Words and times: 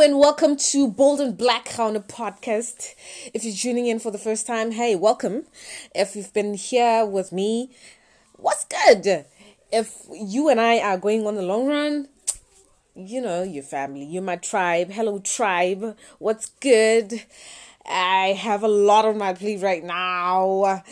and 0.00 0.18
welcome 0.18 0.56
to 0.56 0.88
Bold 0.88 1.20
and 1.20 1.36
Black 1.36 1.68
a 1.78 2.00
podcast. 2.00 2.94
If 3.34 3.44
you're 3.44 3.52
tuning 3.52 3.86
in 3.86 3.98
for 3.98 4.10
the 4.10 4.16
first 4.16 4.46
time, 4.46 4.70
hey, 4.70 4.96
welcome. 4.96 5.44
If 5.94 6.16
you've 6.16 6.32
been 6.32 6.54
here 6.54 7.04
with 7.04 7.32
me, 7.32 7.70
what's 8.36 8.64
good? 8.64 9.26
If 9.70 10.06
you 10.10 10.48
and 10.48 10.58
I 10.58 10.78
are 10.78 10.96
going 10.96 11.26
on 11.26 11.34
the 11.34 11.42
long 11.42 11.66
run, 11.66 12.08
you 12.94 13.20
know, 13.20 13.42
your 13.42 13.62
family, 13.62 14.06
you're 14.06 14.22
my 14.22 14.36
tribe. 14.36 14.90
Hello, 14.90 15.18
tribe. 15.18 15.98
What's 16.18 16.46
good? 16.46 17.22
I 17.84 18.28
have 18.28 18.62
a 18.62 18.68
lot 18.68 19.04
on 19.04 19.18
my 19.18 19.34
plate 19.34 19.60
right 19.60 19.84
now. 19.84 20.82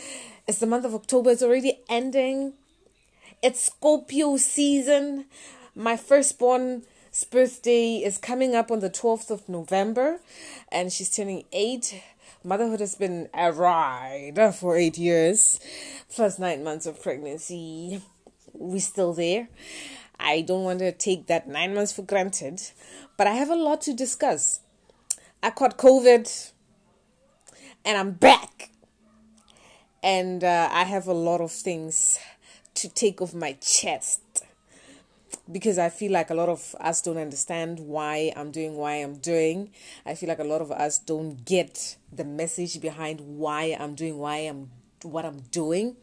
It's 0.47 0.59
the 0.59 0.67
month 0.67 0.85
of 0.85 0.93
October, 0.93 1.31
it's 1.31 1.41
already 1.41 1.79
ending. 1.89 2.53
It's 3.41 3.63
Scorpio 3.63 4.37
season. 4.37 5.25
My 5.73 5.97
firstborn 5.97 6.83
birthday 7.23 7.97
is 7.97 8.17
coming 8.17 8.55
up 8.55 8.71
on 8.71 8.79
the 8.79 8.89
12th 8.89 9.31
of 9.31 9.47
November 9.49 10.19
and 10.71 10.91
she's 10.91 11.09
turning 11.09 11.45
eight. 11.51 12.01
Motherhood 12.43 12.79
has 12.79 12.95
been 12.95 13.29
a 13.33 13.51
ride 13.51 14.39
for 14.57 14.77
eight 14.77 14.97
years, 14.97 15.59
plus 16.13 16.39
nine 16.39 16.63
months 16.63 16.85
of 16.85 17.01
pregnancy. 17.01 18.01
We're 18.53 18.79
still 18.79 19.13
there. 19.13 19.49
I 20.19 20.41
don't 20.41 20.63
want 20.63 20.79
to 20.79 20.91
take 20.91 21.27
that 21.27 21.47
nine 21.47 21.73
months 21.73 21.93
for 21.93 22.01
granted, 22.01 22.61
but 23.17 23.27
I 23.27 23.31
have 23.31 23.49
a 23.49 23.55
lot 23.55 23.81
to 23.81 23.93
discuss. 23.93 24.61
I 25.41 25.49
caught 25.49 25.77
COVID 25.77 26.51
and 27.85 27.97
I'm 27.97 28.11
back. 28.11 28.71
And 30.01 30.43
uh, 30.43 30.69
I 30.71 30.83
have 30.83 31.07
a 31.07 31.13
lot 31.13 31.41
of 31.41 31.51
things 31.51 32.19
to 32.75 32.87
take 32.87 33.21
off 33.21 33.33
my 33.33 33.53
chest 33.59 34.45
because 35.51 35.77
I 35.77 35.89
feel 35.89 36.11
like 36.11 36.29
a 36.29 36.35
lot 36.35 36.49
of 36.49 36.75
us 36.79 37.01
don't 37.01 37.17
understand 37.17 37.79
why 37.79 38.31
I'm 38.35 38.51
doing 38.51 38.75
why 38.75 38.95
I'm 38.95 39.15
doing. 39.15 39.71
I 40.05 40.15
feel 40.15 40.29
like 40.29 40.39
a 40.39 40.43
lot 40.43 40.61
of 40.61 40.71
us 40.71 40.99
don't 40.99 41.43
get 41.45 41.97
the 42.11 42.23
message 42.23 42.79
behind 42.81 43.21
why 43.21 43.75
I'm 43.79 43.95
doing 43.95 44.17
why 44.17 44.37
I'm 44.37 44.69
what 45.03 45.25
I'm 45.25 45.41
doing. 45.51 45.95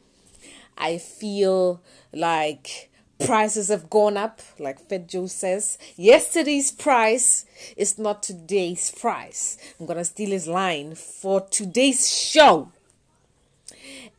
I 0.79 0.98
feel 0.98 1.81
like 2.12 2.91
prices 3.19 3.69
have 3.69 3.89
gone 3.89 4.17
up, 4.17 4.41
like 4.59 4.81
Fed 4.81 5.09
Joe 5.09 5.27
says. 5.27 5.78
Yesterday's 5.97 6.71
price 6.71 7.47
is 7.77 7.99
not 7.99 8.23
today's 8.23 8.91
price. 8.91 9.56
I'm 9.78 9.87
gonna 9.87 10.05
steal 10.05 10.31
his 10.31 10.47
line 10.47 10.95
for 10.95 11.41
today's 11.41 12.12
show. 12.12 12.73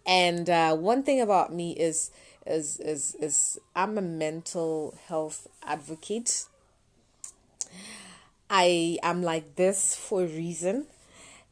And 0.05 0.49
uh, 0.49 0.75
one 0.75 1.03
thing 1.03 1.19
about 1.19 1.53
me 1.53 1.73
is 1.73 2.11
is 2.47 2.79
is 2.79 3.15
is 3.19 3.59
I'm 3.75 3.97
a 3.97 4.01
mental 4.01 4.97
health 5.07 5.47
advocate. 5.63 6.45
I 8.49 8.97
am 9.03 9.23
like 9.23 9.55
this 9.55 9.95
for 9.95 10.23
a 10.23 10.27
reason, 10.27 10.87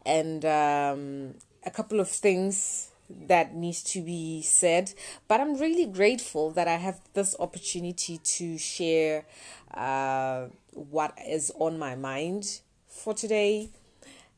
and 0.05 0.45
um, 0.45 1.35
a 1.65 1.71
couple 1.71 1.99
of 1.99 2.09
things 2.09 2.89
that 3.27 3.53
needs 3.53 3.83
to 3.83 4.01
be 4.01 4.41
said. 4.41 4.93
But 5.27 5.41
I'm 5.41 5.57
really 5.57 5.85
grateful 5.85 6.51
that 6.51 6.67
I 6.67 6.75
have 6.75 7.01
this 7.13 7.35
opportunity 7.39 8.17
to 8.17 8.57
share 8.57 9.25
uh, 9.73 10.47
what 10.73 11.17
is 11.27 11.51
on 11.59 11.77
my 11.77 11.95
mind 11.95 12.61
for 12.87 13.13
today, 13.13 13.69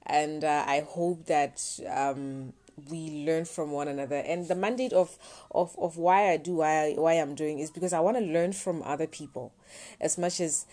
and 0.06 0.44
uh, 0.44 0.66
I 0.68 0.82
hope 0.82 1.26
that. 1.28 1.62
Um, 1.88 2.54
we 2.90 3.26
learn 3.26 3.46
from 3.46 3.72
one 3.72 3.88
another. 3.88 4.16
And 4.16 4.48
the 4.48 4.56
mandate 4.56 4.94
of 4.94 5.18
of 5.52 5.76
of 5.78 5.98
why 5.98 6.32
I 6.32 6.38
do 6.38 6.58
why 6.58 6.88
I, 6.88 6.94
why 6.94 7.14
I'm 7.14 7.36
doing 7.36 7.60
is 7.60 7.72
because 7.72 7.94
I 7.94 8.00
want 8.00 8.18
to 8.18 8.24
learn 8.24 8.54
from 8.54 8.82
other 8.84 9.08
people. 9.08 9.54
As 10.00 10.18
much 10.18 10.40
as 10.40 10.66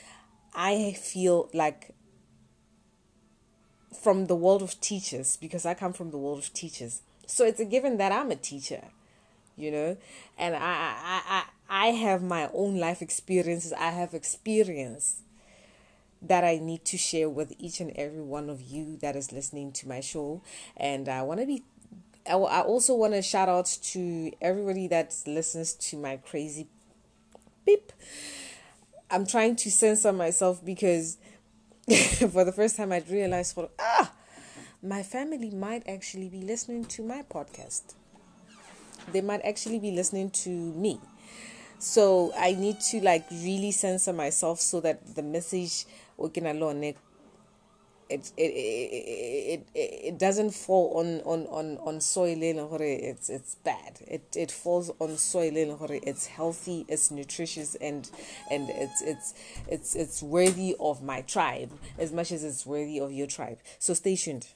I 0.55 0.93
feel 0.93 1.49
like 1.53 1.95
from 4.03 4.27
the 4.27 4.37
world 4.37 4.63
of 4.63 4.81
teachers 4.81 5.37
because 5.37 5.65
I 5.65 5.75
come 5.75 5.93
from 5.93 6.11
the 6.11 6.19
world 6.19 6.39
of 6.39 6.53
teachers. 6.53 7.03
So 7.27 7.45
it's 7.45 7.61
a 7.61 7.65
given 7.65 7.97
that 7.97 8.13
I'm 8.13 8.31
a 8.31 8.37
teacher 8.37 8.83
you 9.57 9.71
know? 9.71 9.97
And 10.39 10.55
I 10.55 10.59
I 10.61 11.23
I 11.29 11.45
I 11.69 11.87
have 11.89 12.23
my 12.23 12.51
own 12.53 12.79
life 12.79 13.03
experiences. 13.03 13.73
I 13.73 13.91
have 13.91 14.15
experience 14.15 15.23
that 16.23 16.45
I 16.45 16.59
need 16.59 16.85
to 16.87 16.97
share 16.97 17.29
with 17.29 17.53
each 17.59 17.81
and 17.81 17.93
every 17.97 18.23
one 18.23 18.49
of 18.49 18.63
you 18.63 18.97
that 18.99 19.15
is 19.15 19.33
listening 19.33 19.73
to 19.73 19.89
my 19.89 20.01
show. 20.01 20.43
And 20.77 21.09
I 21.09 21.23
want 21.23 21.41
to 21.41 21.47
be 21.47 21.63
I, 22.27 22.33
I 22.33 22.61
also 22.63 22.95
want 22.95 23.13
to 23.15 23.23
shout 23.23 23.49
out 23.49 23.67
to 23.67 24.33
everybody 24.41 24.89
that 24.89 25.15
listens 25.27 25.75
to 25.75 25.97
my 25.97 26.17
crazy 26.17 26.69
beep. 27.67 27.93
I'm 29.11 29.27
trying 29.27 29.57
to 29.57 29.71
censor 29.71 30.13
myself 30.13 30.65
because 30.65 31.19
for 32.31 32.45
the 32.45 32.53
first 32.53 32.77
time 32.77 32.93
I 32.93 33.03
realized, 33.09 33.57
well, 33.57 33.71
ah, 33.79 34.13
my 34.83 35.03
family 35.03 35.51
might 35.51 35.87
actually 35.89 36.29
be 36.29 36.41
listening 36.41 36.85
to 36.87 37.03
my 37.03 37.23
podcast. 37.23 37.95
They 39.13 39.21
might 39.21 39.43
actually 39.45 39.79
be 39.79 39.91
listening 39.91 40.31
to 40.31 40.51
me. 40.51 41.01
So 41.79 42.33
I 42.39 42.53
need 42.53 42.81
to 42.91 43.01
like 43.01 43.27
really 43.31 43.71
censor 43.71 44.13
myself 44.13 44.61
so 44.61 44.81
that 44.81 45.15
the 45.15 45.23
message 45.23 45.85
it 48.09 48.33
it 48.37 48.43
it 48.43 49.67
it, 49.75 49.91
it 50.05 50.19
doesn't 50.19 50.51
fall 50.51 50.99
on 50.99 51.21
on 51.21 51.47
on 51.47 51.79
on 51.79 52.01
soil 52.01 52.37
it's 52.41 53.31
it's 53.31 53.55
bad. 53.57 54.01
It 54.07 54.23
it 54.37 54.51
falls 54.51 54.91
on 55.01 55.17
soil 55.17 55.53
it's 55.55 56.27
healthy 56.27 56.85
it's 56.89 57.11
nutritious 57.11 57.75
and 57.77 58.11
and 58.51 58.69
it's 58.71 59.03
it's 59.03 59.35
it's 59.69 59.95
it's 59.95 60.23
worthy 60.23 60.77
of 60.81 61.03
my 61.03 61.23
tribe 61.23 61.73
as 61.99 62.13
much 62.13 62.33
as 62.33 62.45
it's 62.45 62.67
worthy 62.67 62.99
of 63.01 63.13
your 63.13 63.27
tribe. 63.27 63.59
So 63.79 63.95
stay 63.95 64.17
tuned 64.17 64.49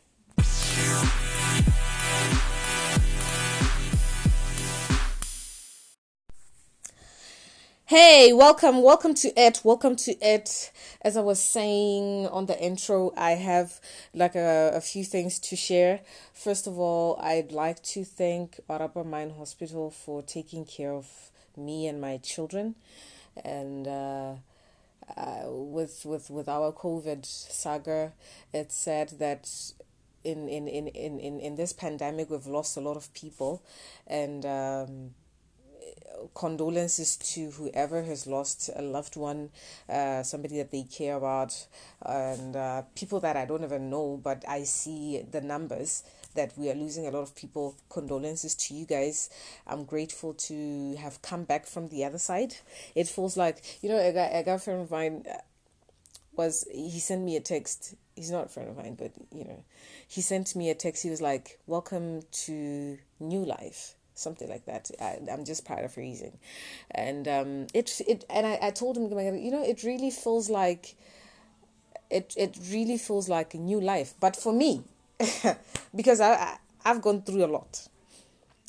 Hey, 7.88 8.34
welcome, 8.34 8.82
welcome 8.82 9.14
to 9.14 9.32
it, 9.34 9.62
welcome 9.64 9.96
to 9.96 10.12
it. 10.20 10.70
As 11.00 11.16
I 11.16 11.22
was 11.22 11.40
saying 11.40 12.26
on 12.26 12.44
the 12.44 12.62
intro, 12.62 13.14
I 13.16 13.30
have 13.30 13.80
like 14.12 14.34
a, 14.34 14.72
a 14.74 14.82
few 14.82 15.04
things 15.04 15.38
to 15.38 15.56
share. 15.56 16.00
First 16.34 16.66
of 16.66 16.78
all, 16.78 17.18
I'd 17.18 17.50
like 17.50 17.82
to 17.94 18.04
thank 18.04 18.60
Orapa 18.68 19.06
Mine 19.06 19.30
Hospital 19.38 19.90
for 19.90 20.20
taking 20.20 20.66
care 20.66 20.92
of 20.92 21.30
me 21.56 21.86
and 21.86 21.98
my 21.98 22.18
children, 22.18 22.74
and 23.42 23.88
uh, 23.88 24.34
uh, 25.16 25.44
with 25.46 26.04
with 26.04 26.28
with 26.28 26.46
our 26.46 26.72
COVID 26.72 27.24
saga, 27.24 28.12
it's 28.52 28.74
said 28.74 29.14
that 29.18 29.50
in 30.24 30.46
in 30.46 30.68
in 30.68 30.88
in 30.88 31.18
in, 31.18 31.40
in 31.40 31.56
this 31.56 31.72
pandemic 31.72 32.28
we've 32.28 32.46
lost 32.46 32.76
a 32.76 32.82
lot 32.82 32.98
of 32.98 33.10
people, 33.14 33.62
and. 34.06 34.44
Um, 34.44 35.14
condolences 36.34 37.16
to 37.16 37.50
whoever 37.52 38.02
has 38.02 38.26
lost 38.26 38.70
a 38.74 38.82
loved 38.82 39.16
one, 39.16 39.50
uh, 39.88 40.22
somebody 40.22 40.56
that 40.58 40.70
they 40.70 40.82
care 40.82 41.16
about, 41.16 41.66
and 42.04 42.56
uh, 42.56 42.82
people 42.94 43.20
that 43.20 43.36
I 43.36 43.44
don't 43.44 43.64
even 43.64 43.90
know, 43.90 44.20
but 44.22 44.44
I 44.48 44.64
see 44.64 45.22
the 45.30 45.40
numbers 45.40 46.02
that 46.34 46.56
we 46.56 46.70
are 46.70 46.74
losing 46.74 47.06
a 47.06 47.10
lot 47.10 47.22
of 47.22 47.34
people. 47.34 47.74
Condolences 47.88 48.54
to 48.54 48.74
you 48.74 48.86
guys. 48.86 49.30
I'm 49.66 49.84
grateful 49.84 50.34
to 50.34 50.96
have 50.96 51.20
come 51.22 51.44
back 51.44 51.66
from 51.66 51.88
the 51.88 52.04
other 52.04 52.18
side. 52.18 52.54
It 52.94 53.08
feels 53.08 53.36
like, 53.36 53.62
you 53.82 53.88
know, 53.88 53.98
a 53.98 54.12
guy, 54.12 54.26
a 54.26 54.44
guy 54.44 54.52
of 54.52 54.90
mine 54.90 55.24
uh, 55.30 55.38
was, 56.36 56.66
he 56.72 57.00
sent 57.00 57.22
me 57.22 57.36
a 57.36 57.40
text. 57.40 57.94
He's 58.14 58.30
not 58.30 58.46
a 58.46 58.48
friend 58.48 58.68
of 58.68 58.76
mine, 58.76 58.94
but, 58.94 59.12
you 59.32 59.44
know, 59.44 59.64
he 60.06 60.20
sent 60.20 60.54
me 60.54 60.70
a 60.70 60.74
text. 60.74 61.02
He 61.02 61.10
was 61.10 61.20
like, 61.20 61.58
Welcome 61.66 62.22
to 62.46 62.98
New 63.20 63.44
Life 63.44 63.97
something 64.18 64.48
like 64.48 64.66
that. 64.66 64.90
I, 65.00 65.18
am 65.28 65.44
just 65.44 65.64
paraphrasing, 65.64 66.38
and 66.90 67.26
um, 67.28 67.66
it 67.74 68.00
it 68.06 68.24
and 68.30 68.46
I, 68.46 68.58
I 68.62 68.70
told 68.70 68.96
him, 68.96 69.04
you 69.36 69.50
know, 69.50 69.62
it 69.62 69.82
really 69.82 70.10
feels 70.10 70.50
like 70.50 70.94
it 72.10 72.34
it 72.36 72.58
really 72.70 72.98
feels 72.98 73.28
like 73.28 73.54
a 73.54 73.58
new 73.58 73.80
life, 73.80 74.14
but 74.20 74.36
for 74.36 74.52
me, 74.52 74.84
because 75.94 76.20
I, 76.20 76.32
I 76.32 76.56
I've 76.84 77.02
gone 77.02 77.22
through 77.22 77.44
a 77.44 77.46
lot. 77.46 77.88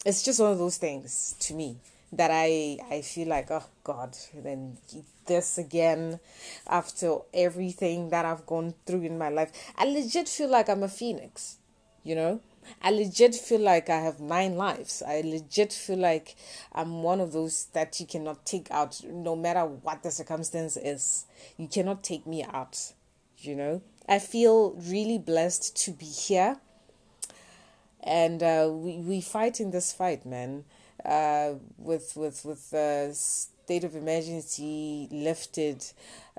It's 0.05 0.23
just 0.23 0.39
one 0.39 0.51
of 0.51 0.57
those 0.57 0.77
things 0.77 1.35
to 1.39 1.53
me 1.53 1.77
that 2.13 2.31
I 2.31 2.79
I 2.89 3.01
feel 3.01 3.27
like 3.27 3.51
oh 3.51 3.65
God, 3.83 4.15
then 4.33 4.77
this 5.25 5.57
again 5.57 6.19
after 6.67 7.19
everything 7.33 8.09
that 8.09 8.25
I've 8.25 8.45
gone 8.45 8.73
through 8.85 9.03
in 9.03 9.17
my 9.17 9.29
life. 9.29 9.51
I 9.77 9.85
legit 9.85 10.27
feel 10.27 10.49
like 10.49 10.69
I'm 10.69 10.83
a 10.83 10.89
phoenix, 10.89 11.57
you 12.03 12.15
know. 12.15 12.41
I 12.81 12.91
legit 12.91 13.35
feel 13.35 13.61
like 13.61 13.89
I 13.89 13.99
have 13.99 14.19
nine 14.19 14.55
lives. 14.55 15.03
I 15.05 15.21
legit 15.21 15.73
feel 15.73 15.97
like 15.97 16.35
I'm 16.73 17.03
one 17.03 17.19
of 17.19 17.31
those 17.31 17.65
that 17.73 17.99
you 17.99 18.05
cannot 18.05 18.45
take 18.45 18.69
out 18.71 19.01
no 19.03 19.35
matter 19.35 19.65
what 19.65 20.03
the 20.03 20.11
circumstance 20.11 20.77
is. 20.77 21.25
You 21.57 21.67
cannot 21.67 22.03
take 22.03 22.25
me 22.25 22.43
out, 22.43 22.93
you 23.37 23.55
know? 23.55 23.81
I 24.07 24.19
feel 24.19 24.71
really 24.71 25.17
blessed 25.17 25.75
to 25.85 25.91
be 25.91 26.05
here. 26.05 26.57
And 28.01 28.41
uh, 28.41 28.69
we 28.71 28.97
we 28.97 29.21
fight 29.21 29.59
in 29.59 29.71
this 29.71 29.91
fight, 29.93 30.25
man. 30.25 30.63
Uh, 31.05 31.55
with 31.77 32.13
with 32.15 32.43
with 32.45 32.73
uh, 32.73 33.13
state 33.69 33.83
of 33.83 33.95
emergency 33.95 35.07
lifted. 35.11 35.85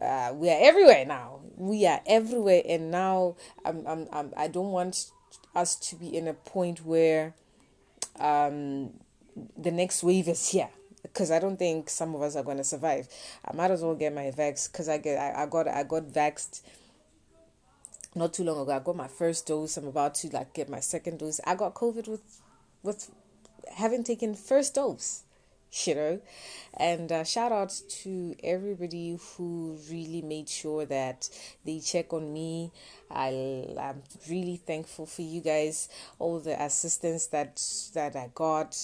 Uh, 0.00 0.32
we 0.34 0.50
are 0.50 0.58
everywhere 0.60 1.04
now. 1.04 1.38
We 1.56 1.86
are 1.86 2.00
everywhere, 2.04 2.62
and 2.66 2.90
now 2.90 3.36
I'm, 3.64 3.86
I'm, 3.86 4.08
I'm, 4.12 4.32
I 4.36 4.48
don't 4.48 4.72
want 4.72 5.12
us 5.54 5.74
to 5.76 5.96
be 5.96 6.16
in 6.16 6.28
a 6.28 6.34
point 6.34 6.84
where 6.84 7.34
um, 8.18 8.90
the 9.56 9.70
next 9.70 10.02
wave 10.02 10.28
is 10.28 10.48
here 10.50 10.68
because 11.02 11.30
I 11.30 11.38
don't 11.38 11.58
think 11.58 11.88
some 11.88 12.14
of 12.14 12.22
us 12.22 12.36
are 12.36 12.42
going 12.42 12.58
to 12.58 12.64
survive. 12.64 13.08
I 13.44 13.54
might 13.54 13.70
as 13.70 13.82
well 13.82 13.94
get 13.94 14.14
my 14.14 14.30
vax 14.30 14.70
because 14.70 14.88
I 14.88 14.98
get 14.98 15.18
I, 15.18 15.42
I 15.42 15.46
got 15.46 15.68
I 15.68 15.82
got 15.82 16.04
vaxed 16.04 16.62
not 18.14 18.34
too 18.34 18.44
long 18.44 18.60
ago. 18.60 18.72
I 18.72 18.78
got 18.80 18.96
my 18.96 19.08
first 19.08 19.46
dose. 19.46 19.76
I'm 19.76 19.86
about 19.86 20.14
to 20.16 20.28
like 20.28 20.52
get 20.52 20.68
my 20.68 20.80
second 20.80 21.18
dose. 21.18 21.40
I 21.44 21.54
got 21.54 21.74
COVID 21.74 22.08
with 22.08 22.40
with 22.82 23.10
having 23.74 24.04
taken 24.04 24.34
first 24.34 24.74
dose 24.74 25.22
you 25.84 25.94
know? 25.94 26.20
And 26.74 27.10
uh, 27.10 27.24
shout 27.24 27.52
out 27.52 27.74
to 28.02 28.34
everybody 28.42 29.18
who 29.36 29.78
really 29.90 30.22
made 30.22 30.48
sure 30.48 30.84
that 30.86 31.28
they 31.64 31.80
check 31.80 32.12
on 32.12 32.32
me. 32.32 32.72
I, 33.12 33.66
i'm 33.80 34.02
really 34.28 34.56
thankful 34.56 35.04
for 35.04 35.22
you 35.22 35.40
guys. 35.40 35.88
All 36.18 36.38
the 36.38 36.62
assistance 36.62 37.26
that 37.28 37.60
that 37.94 38.14
i 38.14 38.30
got 38.34 38.76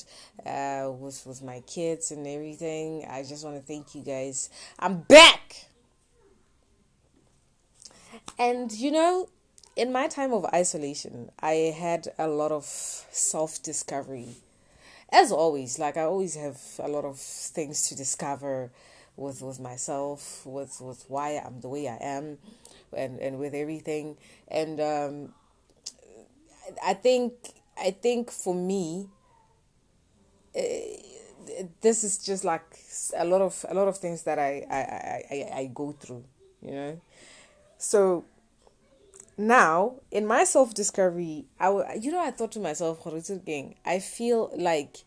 uh, 0.44 0.90
with 0.90 1.24
with 1.26 1.42
my 1.42 1.60
kids 1.60 2.10
and 2.10 2.26
everything. 2.26 3.06
I 3.08 3.22
just 3.22 3.44
want 3.44 3.56
to 3.56 3.62
thank 3.62 3.94
you 3.94 4.02
guys. 4.02 4.50
I'm 4.80 5.02
back! 5.02 5.66
And 8.38 8.72
you 8.72 8.90
know 8.90 9.28
in 9.76 9.92
my 9.92 10.08
time 10.08 10.32
of 10.32 10.44
isolation 10.46 11.30
i 11.40 11.74
had 11.78 12.08
a 12.18 12.26
lot 12.26 12.50
of 12.50 12.64
self 12.64 13.62
discovery 13.62 14.36
as 15.10 15.32
always, 15.32 15.78
like 15.78 15.96
I 15.96 16.02
always 16.02 16.34
have 16.34 16.60
a 16.78 16.88
lot 16.88 17.04
of 17.04 17.18
things 17.18 17.88
to 17.88 17.96
discover 17.96 18.70
with 19.16 19.42
with 19.42 19.60
myself, 19.60 20.44
with 20.44 20.80
with 20.80 21.04
why 21.08 21.42
I'm 21.44 21.60
the 21.60 21.68
way 21.68 21.88
I 21.88 21.96
am, 22.00 22.38
and 22.92 23.18
and 23.20 23.38
with 23.38 23.54
everything. 23.54 24.16
And 24.48 24.80
um, 24.80 25.34
I 26.84 26.94
think 26.94 27.32
I 27.78 27.90
think 27.92 28.30
for 28.30 28.54
me, 28.54 29.08
uh, 30.54 30.60
this 31.80 32.04
is 32.04 32.18
just 32.18 32.44
like 32.44 32.64
a 33.16 33.24
lot 33.24 33.40
of 33.40 33.64
a 33.68 33.74
lot 33.74 33.88
of 33.88 33.98
things 33.98 34.24
that 34.24 34.38
I 34.38 34.66
I 34.70 35.34
I, 35.34 35.58
I 35.60 35.70
go 35.72 35.92
through, 35.92 36.24
you 36.62 36.72
know. 36.72 37.00
So 37.78 38.24
now 39.38 39.94
in 40.10 40.26
my 40.26 40.44
self 40.44 40.72
discovery 40.74 41.44
i 41.60 41.68
you 42.00 42.10
know 42.10 42.20
i 42.20 42.30
thought 42.30 42.52
to 42.52 42.60
myself 42.60 43.06
i 43.84 43.98
feel 43.98 44.50
like 44.56 44.98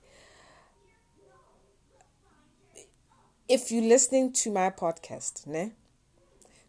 if 3.47 3.71
you're 3.71 3.83
listening 3.83 4.31
to 4.31 4.51
my 4.51 4.69
podcast 4.69 5.47
ne 5.47 5.71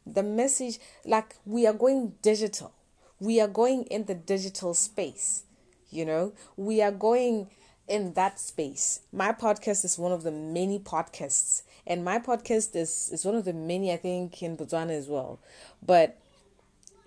the 0.07 0.23
message 0.23 0.79
like 1.05 1.37
we 1.45 1.67
are 1.67 1.75
going 1.75 2.15
digital. 2.23 2.73
We 3.21 3.39
are 3.39 3.49
going 3.49 3.85
in 3.85 4.07
the 4.07 4.15
digital 4.15 4.73
space 4.73 5.45
you 5.91 6.05
know? 6.05 6.33
We 6.57 6.81
are 6.83 6.93
going 6.93 7.51
in 7.89 8.15
that 8.15 8.39
space. 8.39 9.01
My 9.13 9.33
podcast 9.33 9.85
is 9.85 9.99
one 9.99 10.13
of 10.13 10.23
the 10.23 10.31
many 10.31 10.79
podcasts 10.79 11.63
and 11.87 12.05
my 12.05 12.19
podcast 12.19 12.77
is 12.77 13.11
is 13.13 13.25
one 13.25 13.35
of 13.35 13.45
the 13.45 13.53
many 13.53 13.93
i 13.93 13.97
think 13.97 14.43
in 14.43 14.57
botswana 14.57 14.91
as 14.91 15.09
well. 15.09 15.41
But 15.83 16.19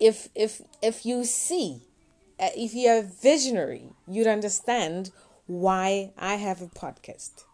if 0.00 0.28
if 0.34 0.62
if 0.82 1.06
you 1.06 1.24
see 1.24 1.82
uh, 2.40 2.48
if 2.56 2.74
you're 2.74 3.02
visionary 3.02 3.90
you'd 4.06 4.26
understand 4.26 5.10
why 5.46 6.12
i 6.18 6.36
have 6.36 6.62
a 6.62 6.66
podcast. 6.66 7.44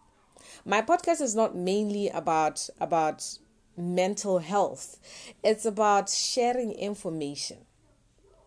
My 0.65 0.81
podcast 0.81 1.21
is 1.21 1.35
not 1.35 1.55
mainly 1.55 2.09
about 2.09 2.69
about 2.79 3.37
mental 3.77 4.39
health. 4.39 4.99
It's 5.43 5.65
about 5.65 6.09
sharing 6.09 6.71
information 6.73 7.65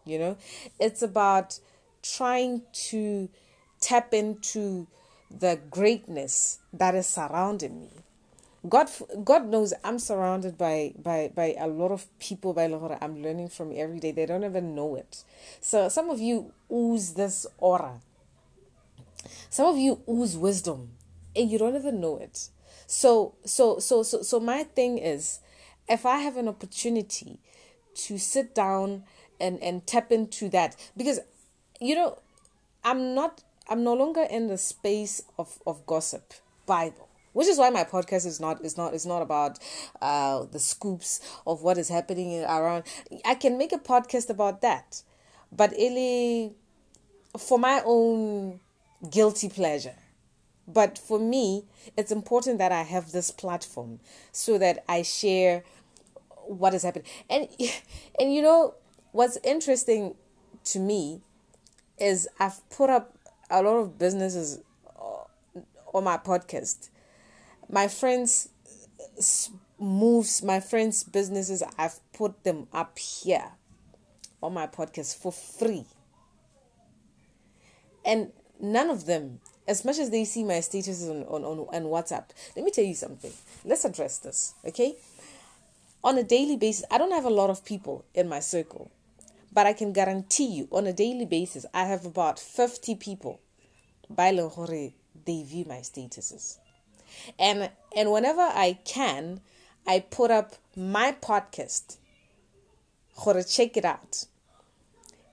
you 0.04 0.18
know? 0.18 0.36
It's 0.78 1.02
about 1.02 1.58
trying 2.02 2.62
to 2.90 3.28
tap 3.80 4.14
into 4.14 4.86
the 5.30 5.58
greatness 5.70 6.58
that 6.72 6.94
is 6.94 7.06
surrounding 7.06 7.80
me 7.80 7.90
God, 8.66 8.88
God 9.24 9.48
knows 9.48 9.74
I'm 9.84 9.98
surrounded 9.98 10.56
by 10.56 10.94
by 10.96 11.30
by 11.34 11.54
a 11.58 11.66
lot 11.66 11.92
of 11.92 12.06
people 12.18 12.54
by 12.54 12.66
Lahore 12.66 12.96
I'm 13.00 13.22
learning 13.22 13.48
from 13.48 13.72
every 13.76 14.00
day. 14.00 14.10
They 14.10 14.24
don't 14.24 14.44
even 14.44 14.74
know 14.74 14.96
it. 14.96 15.22
So 15.60 15.88
some 15.90 16.08
of 16.08 16.18
you 16.18 16.52
ooze 16.72 17.14
this 17.14 17.46
aura. 17.58 18.00
Some 19.50 19.66
of 19.66 19.76
you 19.76 20.00
ooze 20.08 20.36
wisdom, 20.36 20.92
and 21.36 21.50
you 21.50 21.58
don't 21.58 21.76
even 21.76 22.00
know 22.00 22.16
it. 22.16 22.48
So 22.86 23.34
so 23.44 23.78
so 23.78 24.02
so 24.02 24.22
so 24.22 24.40
my 24.40 24.62
thing 24.62 24.96
is, 24.96 25.40
if 25.88 26.06
I 26.06 26.18
have 26.18 26.38
an 26.38 26.48
opportunity 26.48 27.38
to 27.96 28.18
sit 28.18 28.54
down 28.54 29.04
and 29.38 29.62
and 29.62 29.86
tap 29.86 30.10
into 30.10 30.48
that, 30.50 30.74
because 30.96 31.20
you 31.80 31.94
know, 31.94 32.18
I'm 32.82 33.14
not 33.14 33.42
I'm 33.68 33.84
no 33.84 33.92
longer 33.92 34.26
in 34.30 34.46
the 34.46 34.56
space 34.56 35.22
of 35.38 35.58
of 35.66 35.84
gossip. 35.84 36.32
Bible 36.66 37.03
which 37.34 37.46
is 37.48 37.58
why 37.58 37.68
my 37.68 37.84
podcast 37.84 38.24
is 38.24 38.40
not 38.40 38.64
is 38.64 38.78
not 38.78 38.94
is 38.94 39.04
not 39.04 39.20
about 39.20 39.58
uh, 40.00 40.44
the 40.44 40.58
scoops 40.58 41.20
of 41.46 41.62
what 41.62 41.76
is 41.76 41.90
happening 41.90 42.42
around. 42.42 42.84
I 43.24 43.34
can 43.34 43.58
make 43.58 43.72
a 43.72 43.78
podcast 43.78 44.30
about 44.30 44.62
that, 44.62 45.02
but 45.52 45.72
really 45.72 46.54
for 47.38 47.58
my 47.58 47.82
own 47.84 48.60
guilty 49.10 49.50
pleasure. 49.50 49.96
But 50.66 50.96
for 50.96 51.18
me, 51.18 51.66
it's 51.96 52.10
important 52.10 52.58
that 52.58 52.72
I 52.72 52.82
have 52.82 53.12
this 53.12 53.30
platform 53.30 54.00
so 54.32 54.56
that 54.56 54.82
I 54.88 55.02
share 55.02 55.62
what 56.46 56.72
is 56.72 56.82
happening. 56.82 57.06
And 57.28 57.48
and 58.18 58.32
you 58.32 58.40
know 58.40 58.74
what's 59.12 59.38
interesting 59.44 60.14
to 60.64 60.78
me 60.78 61.20
is 61.98 62.28
I've 62.38 62.66
put 62.70 62.90
up 62.90 63.18
a 63.50 63.62
lot 63.62 63.76
of 63.76 63.98
businesses 63.98 64.60
uh, 64.98 65.60
on 65.92 66.04
my 66.04 66.16
podcast 66.16 66.88
my 67.68 67.88
friends 67.88 68.48
moves 69.78 70.42
my 70.42 70.60
friends 70.60 71.04
businesses 71.04 71.62
i've 71.78 71.98
put 72.12 72.44
them 72.44 72.66
up 72.72 72.98
here 72.98 73.52
on 74.44 74.52
my 74.52 74.66
podcast 74.66 75.16
for 75.16 75.32
free. 75.32 75.86
And 78.04 78.30
none 78.60 78.90
of 78.90 79.06
them 79.06 79.40
as 79.66 79.84
much 79.84 79.98
as 79.98 80.10
they 80.10 80.26
see 80.26 80.44
my 80.44 80.58
statuses 80.58 81.08
on, 81.10 81.22
on, 81.24 81.42
on, 81.42 81.58
on 81.74 81.82
whatsapp 81.84 82.26
let 82.54 82.64
me 82.64 82.70
tell 82.70 82.84
you 82.84 82.94
something. 82.94 83.32
Let's 83.64 83.84
address 83.84 84.18
this 84.18 84.54
okay? 84.66 84.96
On 86.02 86.18
a 86.18 86.22
daily 86.22 86.56
basis 86.56 86.84
i 86.90 86.98
don't 86.98 87.12
have 87.12 87.24
a 87.24 87.30
lot 87.30 87.50
of 87.50 87.64
people 87.64 88.04
in 88.14 88.28
my 88.28 88.40
circle 88.40 88.90
but 89.52 89.66
i 89.66 89.72
can 89.72 89.92
guarantee 89.92 90.46
you 90.46 90.68
on 90.70 90.86
a 90.86 90.92
daily 90.92 91.24
basis 91.24 91.64
i 91.72 91.84
have 91.84 92.04
about 92.04 92.38
50 92.38 92.94
people. 92.96 93.40
By 94.10 94.32
they 94.32 95.42
view 95.42 95.64
my 95.66 95.78
statuses 95.78 96.58
and 97.38 97.70
and 97.96 98.10
whenever 98.10 98.42
I 98.42 98.78
can, 98.84 99.40
I 99.86 100.00
put 100.00 100.30
up 100.30 100.54
my 100.76 101.12
podcast. 101.12 101.96
Check 103.48 103.76
it 103.76 103.84
out. 103.84 104.26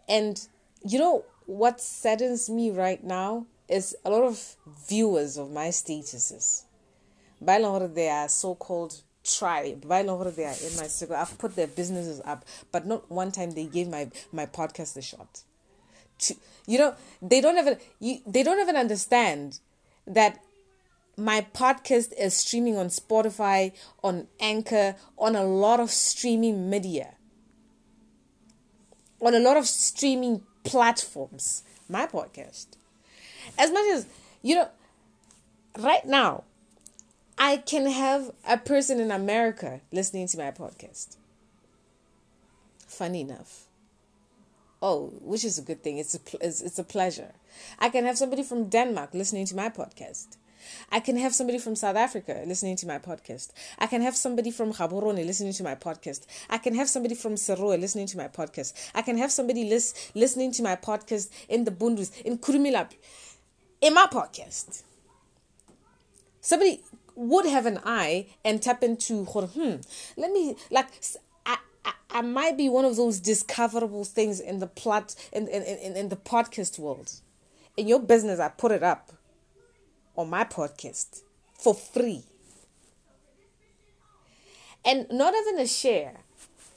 And 0.08 0.40
you 0.86 1.00
know 1.00 1.26
what 1.46 1.82
saddens 1.82 2.50
me 2.50 2.70
right 2.72 3.04
now 3.04 3.46
is 3.68 3.96
a 4.06 4.10
lot 4.10 4.24
of 4.24 4.56
viewers 4.88 5.38
of 5.38 5.52
my 5.52 5.70
statuses. 5.70 6.64
By 7.42 7.56
and 7.56 7.96
they 7.96 8.10
are 8.10 8.30
so 8.30 8.54
called 8.56 9.02
tribe. 9.24 9.88
By 9.88 10.00
and 10.02 10.10
they 10.10 10.46
are 10.46 10.56
in 10.64 10.76
my 10.78 10.88
circle. 10.88 11.16
I've 11.16 11.38
put 11.38 11.56
their 11.56 11.68
businesses 11.68 12.22
up, 12.26 12.46
but 12.72 12.86
not 12.86 13.10
one 13.10 13.32
time 13.32 13.52
they 13.52 13.66
gave 13.66 13.88
my 13.88 14.12
my 14.32 14.46
podcast 14.46 14.98
a 14.98 15.02
shot. 15.02 15.42
To, 16.20 16.36
you 16.68 16.78
know, 16.78 16.96
they 17.22 17.42
don't 17.42 17.58
even 17.58 17.78
you, 18.00 18.20
they 18.28 18.44
don't 18.44 18.60
even 18.60 18.76
understand 18.76 19.60
that 20.06 20.40
my 21.22 21.46
podcast 21.54 22.13
is 22.18 22.36
streaming 22.36 22.78
on 22.78 22.88
Spotify, 22.88 23.74
on 24.04 24.28
Anchor, 24.40 24.96
on 25.18 25.36
a 25.36 25.44
lot 25.44 25.80
of 25.80 25.92
streaming 25.92 26.70
media, 26.70 27.13
on 29.22 29.36
a 29.36 29.40
lot 29.40 29.56
of 29.56 29.68
streaming 29.68 30.42
platforms. 30.63 31.63
My 31.88 32.08
podcast. 32.08 32.68
As 33.58 33.72
much 33.72 33.86
as, 33.92 34.06
you 34.42 34.56
know, 34.56 34.70
right 35.78 36.06
now, 36.06 36.44
I 37.38 37.58
can 37.58 37.86
have 37.86 38.32
a 38.48 38.58
person 38.58 39.00
in 39.00 39.12
America 39.12 39.82
listening 39.92 40.28
to 40.28 40.38
my 40.38 40.51
podcast. 40.51 41.18
Funny 42.88 43.22
enough. 43.22 43.66
Oh, 44.82 45.13
which 45.22 45.44
is 45.44 45.60
a 45.60 45.62
good 45.62 45.84
thing. 45.84 45.98
It's 45.98 46.16
a, 46.16 46.20
it's, 46.40 46.62
it's 46.62 46.80
a 46.80 46.84
pleasure. 46.84 47.34
I 47.78 47.90
can 47.90 48.06
have 48.06 48.18
somebody 48.18 48.42
from 48.42 48.70
Denmark 48.70 49.13
listening 49.13 49.46
to 49.48 49.56
my 49.56 49.70
podcast. 49.70 50.38
I 50.91 51.00
can 51.00 51.18
have 51.18 51.34
somebody 51.34 51.60
from 51.60 51.75
South 51.75 51.96
Africa 51.96 52.44
listening 52.46 52.75
to 52.77 52.88
my 52.88 53.00
podcast. 53.00 53.51
I 53.80 53.88
can 53.88 54.01
have 54.01 54.15
somebody 54.15 54.51
from 54.51 54.74
Gaborone 54.74 55.25
listening 55.25 55.53
to 55.53 55.63
my 55.63 55.75
podcast. 55.75 56.25
I 56.50 56.58
can 56.58 56.75
have 56.75 56.89
somebody 56.89 57.15
from 57.15 57.36
Serowe 57.36 57.80
listening 57.80 58.08
to 58.08 58.18
my 58.18 58.27
podcast. 58.27 58.74
I 58.96 59.01
can 59.01 59.18
have 59.18 59.32
somebody 59.32 59.65
lis- 59.65 60.12
listening 60.15 60.51
to 60.53 60.63
my 60.63 60.75
podcast 60.75 61.30
in 61.50 61.65
the 61.65 61.72
Bundus, 61.72 62.12
in 62.22 62.38
Kurumilap, 62.38 62.91
in 63.82 63.94
my 63.94 64.08
podcast. 64.08 64.84
Somebody 66.41 66.82
would 67.15 67.46
have 67.46 67.65
an 67.65 67.80
eye 67.86 68.27
and 68.44 68.62
tap 68.62 68.84
into 68.84 69.25
hmm 69.25 69.75
let 70.18 70.32
me 70.32 70.56
like 70.70 70.88
I, 71.46 71.58
I, 71.86 71.94
I 72.10 72.22
might 72.22 72.58
be 72.58 72.70
one 72.70 72.86
of 72.86 72.96
those 72.96 73.20
discoverable 73.20 74.06
things 74.06 74.39
in 74.39 74.60
the 74.60 74.68
plot 74.68 75.15
in, 75.32 75.48
in, 75.48 75.63
in, 75.63 75.96
in 75.96 76.10
the 76.10 76.15
podcast 76.15 76.80
world 76.80 77.12
in 77.77 77.88
your 77.88 78.00
business 78.00 78.39
i 78.39 78.48
put 78.50 78.72
it 78.72 78.82
up 78.82 79.12
on 80.18 80.30
my 80.30 80.44
podcast 80.44 81.22
for 81.53 81.74
free 81.74 82.24
and 84.84 85.08
not 85.12 85.34
even 85.41 85.60
a 85.60 85.68
share 85.68 86.13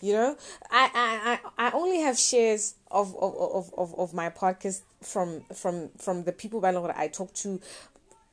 you 0.00 0.12
know 0.12 0.37
i 0.71 1.38
i 1.57 1.67
i, 1.67 1.71
only 1.73 2.00
have 2.00 2.19
shares 2.19 2.75
of 2.91 3.14
of, 3.17 3.73
of, 3.76 3.95
of, 3.99 4.14
my 4.14 4.29
podcast 4.29 4.83
from 5.03 5.43
from 5.55 5.88
from 5.99 6.25
the 6.25 6.33
people 6.33 6.61
that 6.61 6.75
i 6.97 7.09
talk 7.09 7.33
to 7.33 7.61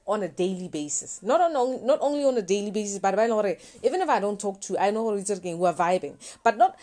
on 0.07 0.23
a 0.23 0.27
daily 0.27 0.67
basis. 0.67 1.21
Not 1.23 1.41
on 1.41 1.85
not 1.85 1.99
only 2.01 2.23
on 2.23 2.37
a 2.37 2.41
daily 2.41 2.71
basis, 2.71 2.99
but 2.99 3.15
by 3.15 3.27
Lord, 3.27 3.57
even 3.83 4.01
if 4.01 4.09
I 4.09 4.19
don't 4.19 4.39
talk 4.39 4.59
to, 4.61 4.77
I 4.77 4.91
know 4.91 5.03
we're 5.05 5.73
vibing. 5.73 6.15
But 6.43 6.57
not 6.57 6.77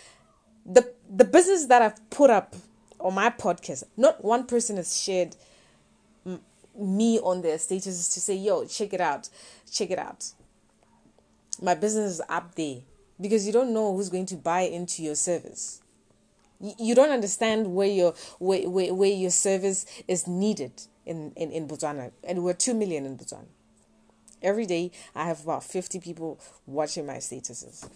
the 0.65 0.93
the 1.11 1.25
business 1.25 1.67
that 1.67 1.83
I've 1.83 2.11
put 2.11 2.31
up 2.31 2.57
on 3.01 3.15
my 3.15 3.31
podcast. 3.31 3.85
Not 3.97 4.25
one 4.25 4.47
person 4.47 4.77
has 4.77 5.01
shared 5.01 5.37
me 6.79 7.19
on 7.19 7.43
their 7.43 7.57
statuses 7.57 8.13
to 8.15 8.21
say, 8.21 8.35
"Yo, 8.35 8.65
check 8.65 8.93
it 8.93 9.01
out, 9.01 9.29
check 9.71 9.91
it 9.91 9.99
out." 9.99 10.33
My 11.61 11.75
business 11.75 12.13
is 12.13 12.23
up 12.29 12.55
there 12.55 12.79
because 13.21 13.47
you 13.47 13.53
don't 13.53 13.73
know 13.73 13.95
who's 13.95 14.09
going 14.09 14.27
to 14.27 14.37
buy 14.37 14.61
into 14.61 15.03
your 15.03 15.17
service. 15.17 15.83
You, 16.61 16.95
don't 16.95 17.11
understand 17.11 17.75
where 17.75 17.87
your 17.89 18.15
where, 18.41 18.69
where, 18.69 18.93
where 18.93 19.13
your 19.13 19.31
service 19.31 19.87
is 20.09 20.27
needed 20.27 20.73
in, 21.07 21.33
in, 21.37 21.53
in 21.53 21.69
Botswana, 21.69 22.11
and 22.25 22.43
we're 22.43 22.53
2 22.53 22.75
million 22.75 23.07
in 23.07 23.17
Botswana. 23.17 23.47
Every 24.43 24.67
day, 24.67 24.91
I 25.15 25.27
have 25.27 25.43
about 25.45 25.63
50 25.63 26.01
people 26.01 26.41
watching 26.67 27.07
my 27.07 27.17
statuses, 27.19 27.89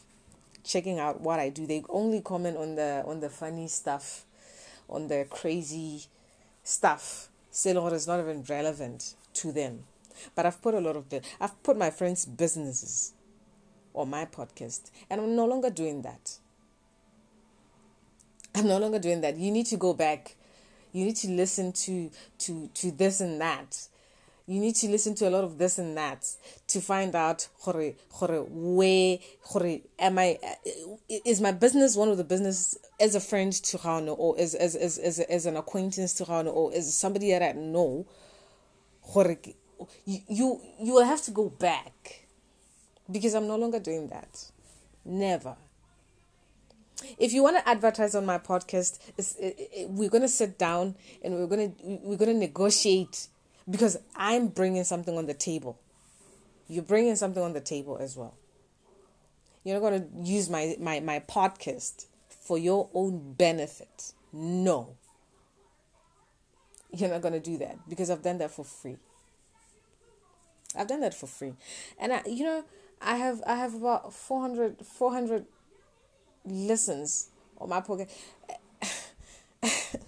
checking 0.63 1.01
out 1.01 1.21
what 1.21 1.41
I 1.41 1.49
do. 1.49 1.67
They 1.67 1.83
only 1.89 2.21
comment 2.21 2.57
on 2.57 2.77
the 2.77 3.03
on 3.05 3.19
the 3.19 3.29
funny 3.29 3.67
stuff, 3.67 4.27
on 4.89 5.09
the 5.09 5.27
crazy 5.29 6.05
stuff. 6.63 7.29
Selor 7.53 7.93
is 7.93 8.07
not 8.07 8.21
even 8.21 8.43
relevant 8.49 9.15
to 9.35 9.53
them. 9.53 9.85
But 10.35 10.47
I've 10.47 10.63
put 10.63 10.75
a 10.75 10.81
lot 10.81 10.97
of 10.97 11.09
the 11.09 11.23
I've 11.41 11.63
put 11.63 11.77
my 11.77 11.91
friends' 11.91 12.25
businesses 12.25 13.13
on 13.95 14.11
my 14.11 14.25
podcast, 14.25 14.91
and 15.11 15.21
I'm 15.21 15.37
no 15.37 15.47
longer 15.47 15.71
doing 15.71 16.03
that. 16.03 16.39
I'm 18.55 18.67
no 18.67 18.79
longer 18.79 18.99
doing 18.99 19.21
that. 19.23 19.37
You 19.37 19.51
need 19.51 19.67
to 19.67 19.77
go 19.77 19.95
back 19.95 20.37
you 20.93 21.07
need 21.07 21.17
to 21.17 21.29
listen 21.29 21.73
to 21.73 22.11
to 22.39 22.69
to 22.75 22.91
this 22.91 23.21
and 23.21 23.41
that 23.41 23.89
you 24.47 24.61
need 24.61 24.75
to 24.77 24.89
listen 24.89 25.15
to 25.17 25.29
a 25.29 25.31
lot 25.31 25.45
of 25.45 25.59
this 25.59 25.79
and 25.79 25.97
that 25.97 26.27
to 26.69 26.81
find 26.81 27.15
out 27.15 27.49
where 27.65 28.41
where 28.41 29.79
am 29.99 30.19
I 30.19 30.39
is 31.09 31.41
my 31.41 31.53
business 31.53 31.97
one 31.97 32.09
of 32.09 32.17
the 32.17 32.25
business 32.25 32.77
as 33.01 33.15
a 33.15 33.21
friend 33.21 33.53
to 33.53 33.79
Rano 33.79 34.15
or 34.19 34.39
as 34.39 34.55
as 34.55 34.75
as 34.75 34.99
as, 34.99 35.21
as 35.21 35.47
an 35.47 35.57
acquaintance 35.57 36.15
to 36.15 36.25
Rano 36.25 36.53
or 36.53 36.75
as 36.75 36.97
somebody 36.97 37.31
that 37.31 37.43
I 37.43 37.53
know 37.53 38.07
you, 40.05 40.21
you 40.29 40.61
you 40.81 40.93
will 40.95 41.05
have 41.05 41.23
to 41.23 41.31
go 41.31 41.49
back 41.49 42.27
because 43.11 43.35
I'm 43.35 43.47
no 43.47 43.57
longer 43.57 43.79
doing 43.79 44.09
that. 44.09 44.51
Never. 45.05 45.57
If 47.19 47.33
you 47.33 47.43
want 47.43 47.57
to 47.59 47.69
advertise 47.69 48.15
on 48.15 48.25
my 48.25 48.39
podcast, 48.39 48.99
it, 49.19 49.57
it, 49.59 49.91
we're 49.91 50.09
going 50.09 50.23
to 50.23 50.29
sit 50.29 50.57
down 50.59 50.95
and 51.23 51.35
we're 51.35 51.47
going 51.47 51.75
to 51.75 51.83
we're 52.03 52.17
going 52.17 52.33
to 52.33 52.39
negotiate 52.39 53.29
because 53.69 53.97
I'm 54.17 54.49
bringing 54.49 54.85
something 54.85 55.17
on 55.17 55.27
the 55.27 55.35
table. 55.35 55.79
You're 56.69 56.83
bringing 56.83 57.17
something 57.17 57.43
on 57.43 57.53
the 57.53 57.61
table 57.61 57.99
as 58.01 58.17
well. 58.17 58.35
You're 59.65 59.81
not 59.81 59.89
going 59.89 60.01
to 60.01 60.31
use 60.31 60.49
my, 60.51 60.77
my, 60.81 61.01
my 61.01 61.21
podcast 61.21 62.07
for 62.29 62.59
your 62.59 62.89
own 62.95 63.35
benefit. 63.35 64.13
No. 64.33 64.97
You're 66.95 67.11
not 67.11 67.23
going 67.23 67.35
to 67.35 67.41
do 67.41 67.59
that 67.59 67.79
because 67.89 68.11
I've 68.11 68.23
done 68.23 68.39
that 68.39 68.51
for 68.51 68.65
free. 68.65 68.97
I've 70.77 70.89
done 70.89 71.01
that 71.01 71.15
for 71.15 71.27
free. 71.27 71.55
And 71.99 72.13
I, 72.13 72.23
you 72.27 72.45
know, 72.45 72.65
I 73.01 73.17
have 73.17 73.43
I 73.47 73.57
have 73.57 73.75
about 73.75 74.13
400 74.13 74.85
400 74.87 75.45
listens 76.45 77.29
on 77.59 77.69
my 77.69 77.81
podcast 77.81 78.11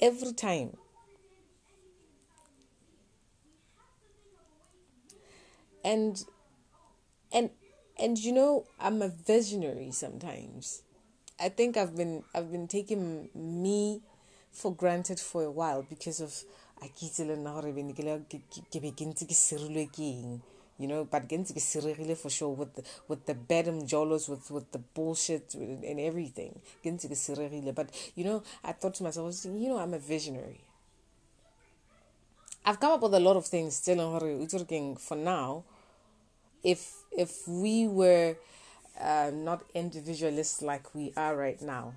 every 0.00 0.32
time. 0.32 0.76
And 5.86 6.24
and 7.32 7.50
and 7.98 8.18
you 8.18 8.32
know 8.32 8.66
I'm 8.80 9.00
a 9.02 9.08
visionary 9.08 9.92
sometimes. 9.92 10.82
I 11.38 11.48
think 11.48 11.76
I've 11.76 11.96
been 11.96 12.24
I've 12.34 12.50
been 12.50 12.66
taking 12.66 13.28
me 13.34 14.02
for 14.52 14.74
granted 14.74 15.20
for 15.20 15.44
a 15.44 15.50
while 15.50 15.82
because 15.82 16.20
of 16.20 16.42
I 16.82 16.88
you 20.78 20.86
know? 20.88 21.04
But 21.04 21.28
ke 21.28 21.36
ntse 21.40 21.54
ke 21.56 21.62
seregile 21.62 22.16
for 22.16 22.30
sure 22.30 22.54
with 22.54 22.74
the, 22.74 22.82
with 23.08 23.24
the 23.26 23.34
bad 23.34 23.66
jolos 23.88 24.28
with 24.28 24.50
with 24.50 24.70
the 24.72 24.78
bullshit 24.78 25.54
and 25.54 26.00
everything. 26.00 26.60
Ke 26.82 26.92
ntse 26.92 27.08
ke 27.08 27.74
but 27.74 27.90
you 28.14 28.24
know 28.24 28.42
i 28.64 28.72
thought 28.72 28.94
to 28.94 29.02
myself 29.02 29.44
you 29.44 29.68
know 29.68 29.78
i'm 29.78 29.94
a 29.94 29.98
visionary. 29.98 30.60
I've 32.64 32.80
come 32.80 32.92
up 32.92 33.02
with 33.02 33.14
a 33.14 33.20
lot 33.20 33.36
of 33.36 33.46
things 33.46 33.76
still 33.76 34.00
for 34.96 35.16
now 35.16 35.64
if 36.62 36.92
if 37.12 37.46
we 37.46 37.86
were 37.86 38.36
uh, 39.00 39.30
not 39.32 39.62
individualists 39.74 40.62
like 40.62 40.94
we 40.94 41.12
are 41.16 41.36
right 41.36 41.60
now 41.60 41.94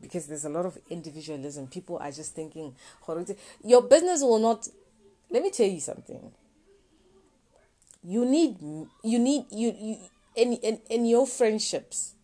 because 0.00 0.26
there's 0.26 0.44
a 0.44 0.48
lot 0.48 0.64
of 0.64 0.78
individualism 0.88 1.66
people 1.66 1.98
are 1.98 2.10
just 2.10 2.34
thinking 2.34 2.74
your 3.64 3.82
business 3.82 4.22
will 4.22 4.38
not 4.38 4.68
let 5.30 5.42
me 5.42 5.50
tell 5.50 5.66
you 5.68 5.80
something. 5.80 6.32
You 8.02 8.24
need 8.24 8.58
you 9.04 9.18
need 9.18 9.44
you, 9.50 9.74
you 9.78 9.96
in, 10.34 10.54
in 10.54 10.80
in 10.88 11.04
your 11.04 11.26
friendships 11.26 12.14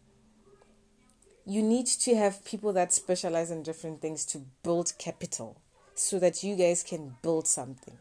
you 1.48 1.62
need 1.62 1.86
to 1.86 2.16
have 2.16 2.44
people 2.44 2.72
that 2.72 2.92
specialize 2.92 3.52
in 3.52 3.62
different 3.62 4.00
things 4.00 4.24
to 4.26 4.40
build 4.64 4.92
capital 4.98 5.60
so 5.94 6.18
that 6.18 6.42
you 6.42 6.56
guys 6.56 6.82
can 6.82 7.16
build 7.22 7.46
something 7.46 7.98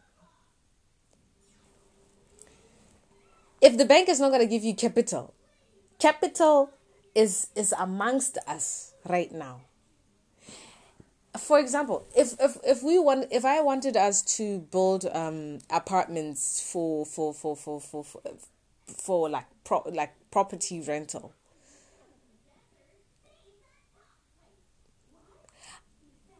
if 3.66 3.76
the 3.76 3.84
bank 3.84 4.08
is 4.08 4.20
not 4.20 4.28
going 4.28 4.40
to 4.40 4.46
give 4.46 4.64
you 4.64 4.74
capital 4.74 5.34
capital 5.98 6.70
is 7.14 7.48
is 7.54 7.74
amongst 7.78 8.38
us 8.46 8.92
right 9.08 9.32
now 9.32 9.60
for 11.38 11.58
example, 11.58 12.06
if, 12.16 12.34
if 12.40 12.56
if 12.64 12.82
we 12.82 12.98
want 12.98 13.26
if 13.30 13.44
I 13.44 13.60
wanted 13.60 13.96
us 13.96 14.22
to 14.36 14.60
build 14.70 15.06
um 15.12 15.58
apartments 15.70 16.60
for 16.72 17.04
for 17.04 17.34
for 17.34 17.56
for 17.56 17.80
for 17.80 18.04
for, 18.04 18.20
for 18.86 19.28
like 19.28 19.46
pro, 19.64 19.82
like 19.92 20.14
property 20.30 20.80
rental. 20.80 21.32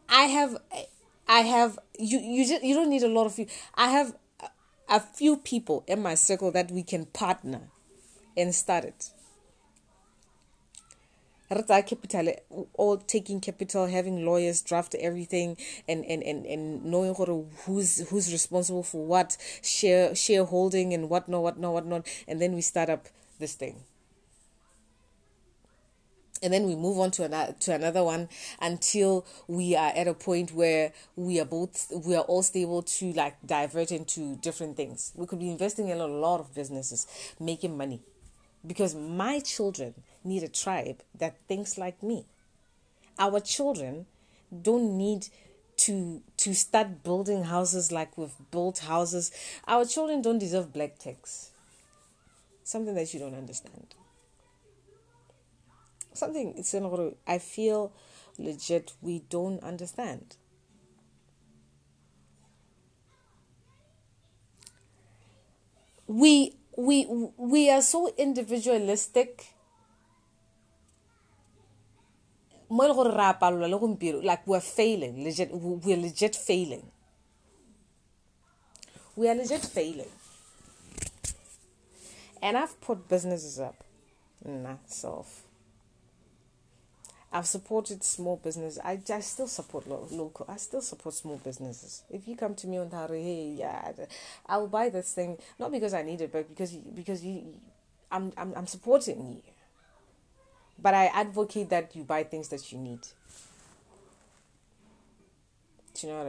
I 0.08 0.24
have 0.24 0.56
I 1.28 1.40
have 1.40 1.78
you 1.98 2.18
you 2.18 2.46
just 2.46 2.62
you 2.62 2.74
don't 2.74 2.90
need 2.90 3.02
a 3.02 3.08
lot 3.08 3.26
of 3.26 3.38
you. 3.38 3.46
I 3.74 3.88
have 3.90 4.14
a 4.88 5.00
few 5.00 5.36
people 5.36 5.84
in 5.86 6.02
my 6.02 6.14
circle 6.14 6.50
that 6.52 6.70
we 6.70 6.82
can 6.82 7.06
partner 7.06 7.68
and 8.36 8.54
start 8.54 8.84
it. 8.84 9.10
Capital 11.48 12.32
all 12.74 12.96
taking 12.96 13.40
capital 13.40 13.86
having 13.86 14.26
lawyers 14.26 14.62
draft 14.62 14.96
everything 14.96 15.56
and 15.88 16.04
and 16.04 16.22
and, 16.24 16.44
and 16.44 16.84
knowing 16.84 17.14
who's 17.14 18.08
who's 18.08 18.32
responsible 18.32 18.82
for 18.82 19.06
what 19.06 19.36
share 19.62 20.12
shareholding 20.16 20.92
and 20.92 21.08
what 21.08 21.28
not 21.28 21.42
what 21.42 21.56
not 21.56 21.72
what 21.72 21.86
not 21.86 22.04
and 22.26 22.40
then 22.40 22.52
we 22.52 22.60
start 22.60 22.90
up 22.90 23.06
this 23.38 23.54
thing 23.54 23.84
and 26.42 26.52
then 26.52 26.66
we 26.66 26.74
move 26.74 26.98
on 26.98 27.10
to 27.10 27.24
another 27.24 27.54
to 27.60 27.72
another 27.72 28.02
one 28.02 28.28
until 28.60 29.24
we 29.48 29.74
are 29.74 29.92
at 29.94 30.06
a 30.08 30.14
point 30.14 30.52
where 30.52 30.92
we 31.16 31.40
are 31.40 31.44
both 31.44 31.90
we 32.04 32.14
are 32.14 32.24
all 32.24 32.42
stable 32.42 32.82
to 32.82 33.12
like 33.12 33.36
divert 33.46 33.90
into 33.90 34.36
different 34.36 34.76
things 34.76 35.12
we 35.14 35.26
could 35.26 35.38
be 35.38 35.50
investing 35.50 35.88
in 35.88 35.98
a 35.98 36.06
lot 36.06 36.40
of 36.40 36.54
businesses 36.54 37.06
making 37.40 37.76
money 37.76 38.00
because 38.66 38.94
my 38.94 39.40
children 39.40 39.94
need 40.24 40.42
a 40.42 40.48
tribe 40.48 41.02
that 41.14 41.36
thinks 41.48 41.78
like 41.78 42.02
me. 42.02 42.26
Our 43.18 43.40
children 43.40 44.06
don't 44.62 44.96
need 44.96 45.28
to 45.78 46.22
to 46.38 46.54
start 46.54 47.02
building 47.02 47.44
houses 47.44 47.92
like 47.92 48.16
we've 48.18 48.34
built 48.50 48.78
houses. 48.80 49.30
Our 49.66 49.84
children 49.84 50.22
don't 50.22 50.38
deserve 50.38 50.72
black 50.72 50.98
tax. 50.98 51.50
Something 52.64 52.94
that 52.94 53.12
you 53.14 53.20
don't 53.20 53.34
understand. 53.34 53.94
Something 56.16 56.54
it's 56.56 56.74
I 57.26 57.38
feel 57.38 57.92
legit 58.38 58.94
we 59.00 59.20
don't 59.28 59.62
understand. 59.62 60.36
we 66.06 66.56
we 66.76 67.06
we 67.36 67.70
are 67.70 67.82
so 67.82 68.12
individualistic. 68.16 69.52
Like 72.68 74.46
we're 74.46 74.60
failing 74.60 75.24
legit 75.24 75.50
we're 75.52 75.96
legit 75.96 76.34
failing. 76.36 76.90
We 79.14 79.28
are 79.28 79.34
legit 79.34 79.62
failing. 79.62 80.10
And 82.42 82.56
i've 82.56 82.80
put 82.80 83.08
businesses 83.08 83.58
up. 83.58 83.82
Myself 84.44 85.45
I've 87.32 87.46
supported 87.46 88.02
small 88.04 88.36
business. 88.36 88.78
I, 88.82 89.00
I 89.12 89.20
still 89.20 89.48
support 89.48 89.86
lo- 89.88 90.06
local. 90.10 90.46
I 90.48 90.56
still 90.56 90.80
support 90.80 91.14
small 91.14 91.36
businesses. 91.38 92.02
If 92.10 92.26
you 92.28 92.36
come 92.36 92.54
to 92.56 92.66
me 92.66 92.78
on 92.78 92.88
Tari, 92.88 93.22
hey, 93.22 93.54
yeah, 93.58 93.92
I 94.46 94.56
will 94.58 94.68
buy 94.68 94.88
this 94.88 95.12
thing 95.12 95.38
not 95.58 95.72
because 95.72 95.92
I 95.92 96.02
need 96.02 96.20
it, 96.20 96.32
but 96.32 96.48
because 96.48 96.72
because 96.72 97.24
you, 97.24 97.42
I'm 98.10 98.32
I'm 98.36 98.54
I'm 98.56 98.66
supporting 98.66 99.28
you. 99.28 99.42
But 100.78 100.94
I 100.94 101.06
advocate 101.06 101.70
that 101.70 101.96
you 101.96 102.04
buy 102.04 102.22
things 102.24 102.48
that 102.48 102.70
you 102.70 102.78
need. 102.78 103.00
Do 105.94 106.06
you 106.06 106.12
know 106.12 106.18
what 106.18 106.26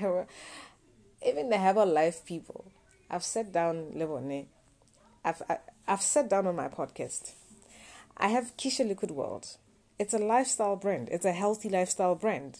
I 0.00 0.12
mean? 0.14 0.26
Even 1.26 1.48
the 1.48 1.56
Herbalife 1.56 2.24
people, 2.24 2.64
I've 3.10 3.24
sat 3.24 3.52
down, 3.52 3.92
Lebone, 3.96 4.46
I've, 5.24 5.42
I, 5.48 5.58
I've 5.88 6.02
sat 6.02 6.28
down 6.28 6.46
on 6.46 6.54
my 6.54 6.68
podcast. 6.68 7.32
I 8.18 8.28
have 8.28 8.54
Keisha 8.58 8.86
Liquid 8.86 9.10
World. 9.10 9.56
It's 9.98 10.12
a 10.12 10.18
lifestyle 10.18 10.76
brand. 10.76 11.08
It's 11.10 11.24
a 11.24 11.32
healthy 11.32 11.70
lifestyle 11.70 12.14
brand. 12.14 12.58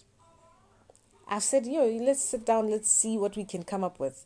I've 1.28 1.42
said, 1.42 1.66
yo, 1.66 1.85
let's 1.85 2.25
sit 2.25 2.47
down, 2.47 2.70
let's 2.70 2.90
see 2.90 3.18
what 3.18 3.37
we 3.37 3.44
can 3.44 3.64
come 3.64 3.85
up 3.85 4.00
with 4.00 4.25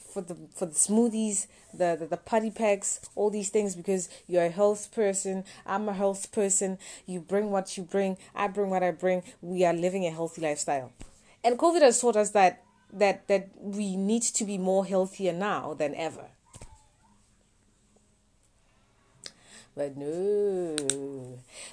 for 0.00 0.22
the 0.22 0.34
for 0.54 0.64
the 0.64 0.72
smoothies, 0.72 1.46
the, 1.74 1.94
the, 2.00 2.06
the 2.06 2.16
putty 2.16 2.50
packs, 2.50 3.00
all 3.14 3.28
these 3.28 3.50
things 3.50 3.76
because 3.76 4.08
you're 4.26 4.44
a 4.44 4.48
health 4.48 4.94
person, 4.94 5.44
I'm 5.66 5.86
a 5.86 5.92
health 5.92 6.32
person, 6.32 6.78
you 7.04 7.20
bring 7.20 7.50
what 7.50 7.76
you 7.76 7.82
bring, 7.82 8.16
I 8.34 8.48
bring 8.48 8.70
what 8.70 8.82
I 8.82 8.92
bring, 8.92 9.24
we 9.42 9.66
are 9.66 9.74
living 9.74 10.06
a 10.06 10.10
healthy 10.10 10.40
lifestyle. 10.40 10.92
And 11.44 11.58
COVID 11.58 11.82
has 11.82 12.00
taught 12.00 12.16
us 12.16 12.30
that 12.30 12.64
that 12.94 13.28
that 13.28 13.50
we 13.60 13.96
need 13.96 14.22
to 14.22 14.44
be 14.46 14.56
more 14.56 14.86
healthier 14.86 15.34
now 15.34 15.74
than 15.74 15.94
ever. 15.94 16.30
But 19.78 19.96
no. 19.96 20.74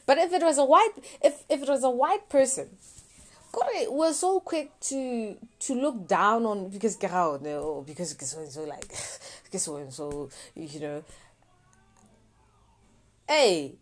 But 0.05 0.19
if 0.19 0.31
it 0.31 0.43
was 0.43 0.59
a 0.59 0.63
white 0.63 0.93
if 1.23 1.43
if 1.49 1.63
it 1.63 1.67
was 1.67 1.83
a 1.83 1.89
white 1.89 2.29
person, 2.29 2.69
God 3.51 3.65
we're 3.89 4.13
so 4.13 4.39
quick 4.39 4.79
to 4.91 5.35
to 5.61 5.73
look 5.73 6.07
down 6.07 6.45
on 6.45 6.69
because 6.69 6.97
girl 6.97 7.39
no 7.41 7.57
oh, 7.79 7.83
because 7.85 8.15
so 8.19 8.41
and 8.41 8.51
so 8.51 8.63
like 8.63 8.87
because 9.43 9.63
so 9.63 9.77
and 9.77 9.91
so 9.91 10.29
you 10.53 10.79
know. 10.79 11.03
Hey, 13.27 13.73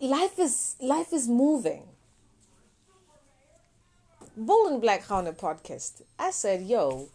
life 0.00 0.38
is 0.38 0.76
life 0.80 1.12
is 1.12 1.28
moving. 1.28 1.82
Bold 4.38 4.72
and 4.72 4.80
Black 4.80 5.06
Hound 5.08 5.28
podcast. 5.36 6.00
I 6.18 6.30
said, 6.30 6.62
yo, 6.62 7.10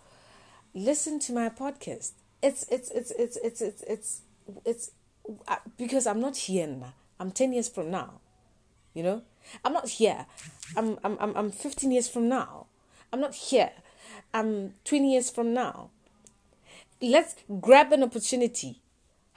listen 0.76 1.18
to 1.22 1.34
my 1.34 1.50
podcast. 1.50 2.12
It's 2.44 2.68
it's 2.70 2.92
it's 2.92 3.10
it's 3.10 3.38
it's 3.38 3.62
it's 3.62 3.82
it's 3.82 4.22
it's 4.66 4.92
because 5.78 6.08
I'm 6.08 6.20
not 6.20 6.38
here 6.38 6.68
now. 6.68 6.94
I'm 7.20 7.32
10 7.32 7.54
years 7.54 7.70
from 7.70 7.90
now. 7.90 8.20
You 8.94 9.04
know? 9.04 9.22
I'm 9.64 9.74
not 9.74 9.90
here. 9.90 10.26
I'm, 10.76 10.98
I'm, 11.04 11.18
I'm, 11.20 11.36
I'm 11.36 11.52
15 11.52 11.92
years 11.92 12.08
from 12.08 12.30
now. 12.30 12.68
I'm 13.12 13.22
not 13.22 13.36
here. 13.36 13.72
I'm 14.34 14.74
20 14.86 15.14
years 15.14 15.30
from 15.30 15.54
now. 15.54 15.90
Let's 17.02 17.36
grab 17.60 17.92
an 17.92 18.04
opportunity. 18.04 18.82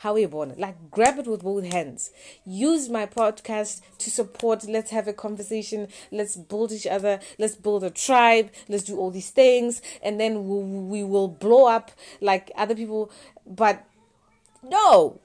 How 0.03 0.15
we 0.15 0.27
born? 0.27 0.55
Like 0.57 0.93
grab 0.93 1.19
it 1.19 1.27
with 1.27 1.43
both 1.43 1.65
hands. 1.65 2.13
Use 2.47 2.89
my 2.89 3.05
podcast 3.07 3.81
to 3.99 4.11
support. 4.13 4.63
Let's 4.69 4.93
have 4.93 5.09
a 5.09 5.13
conversation. 5.13 5.89
Let's 6.13 6.37
build 6.37 6.71
each 6.71 6.87
other. 6.87 7.19
Let's 7.37 7.57
build 7.57 7.83
a 7.83 7.91
tribe. 7.91 8.53
Let's 8.69 8.85
do 8.85 8.97
all 8.97 9.11
these 9.11 9.31
things, 9.31 9.83
and 10.01 10.21
then 10.21 10.47
we, 10.49 10.63
we 10.63 11.05
will 11.05 11.27
blow 11.27 11.67
up 11.67 11.91
like 12.21 12.53
other 12.57 12.77
people. 12.77 13.11
But 13.45 13.88
no. 14.63 15.21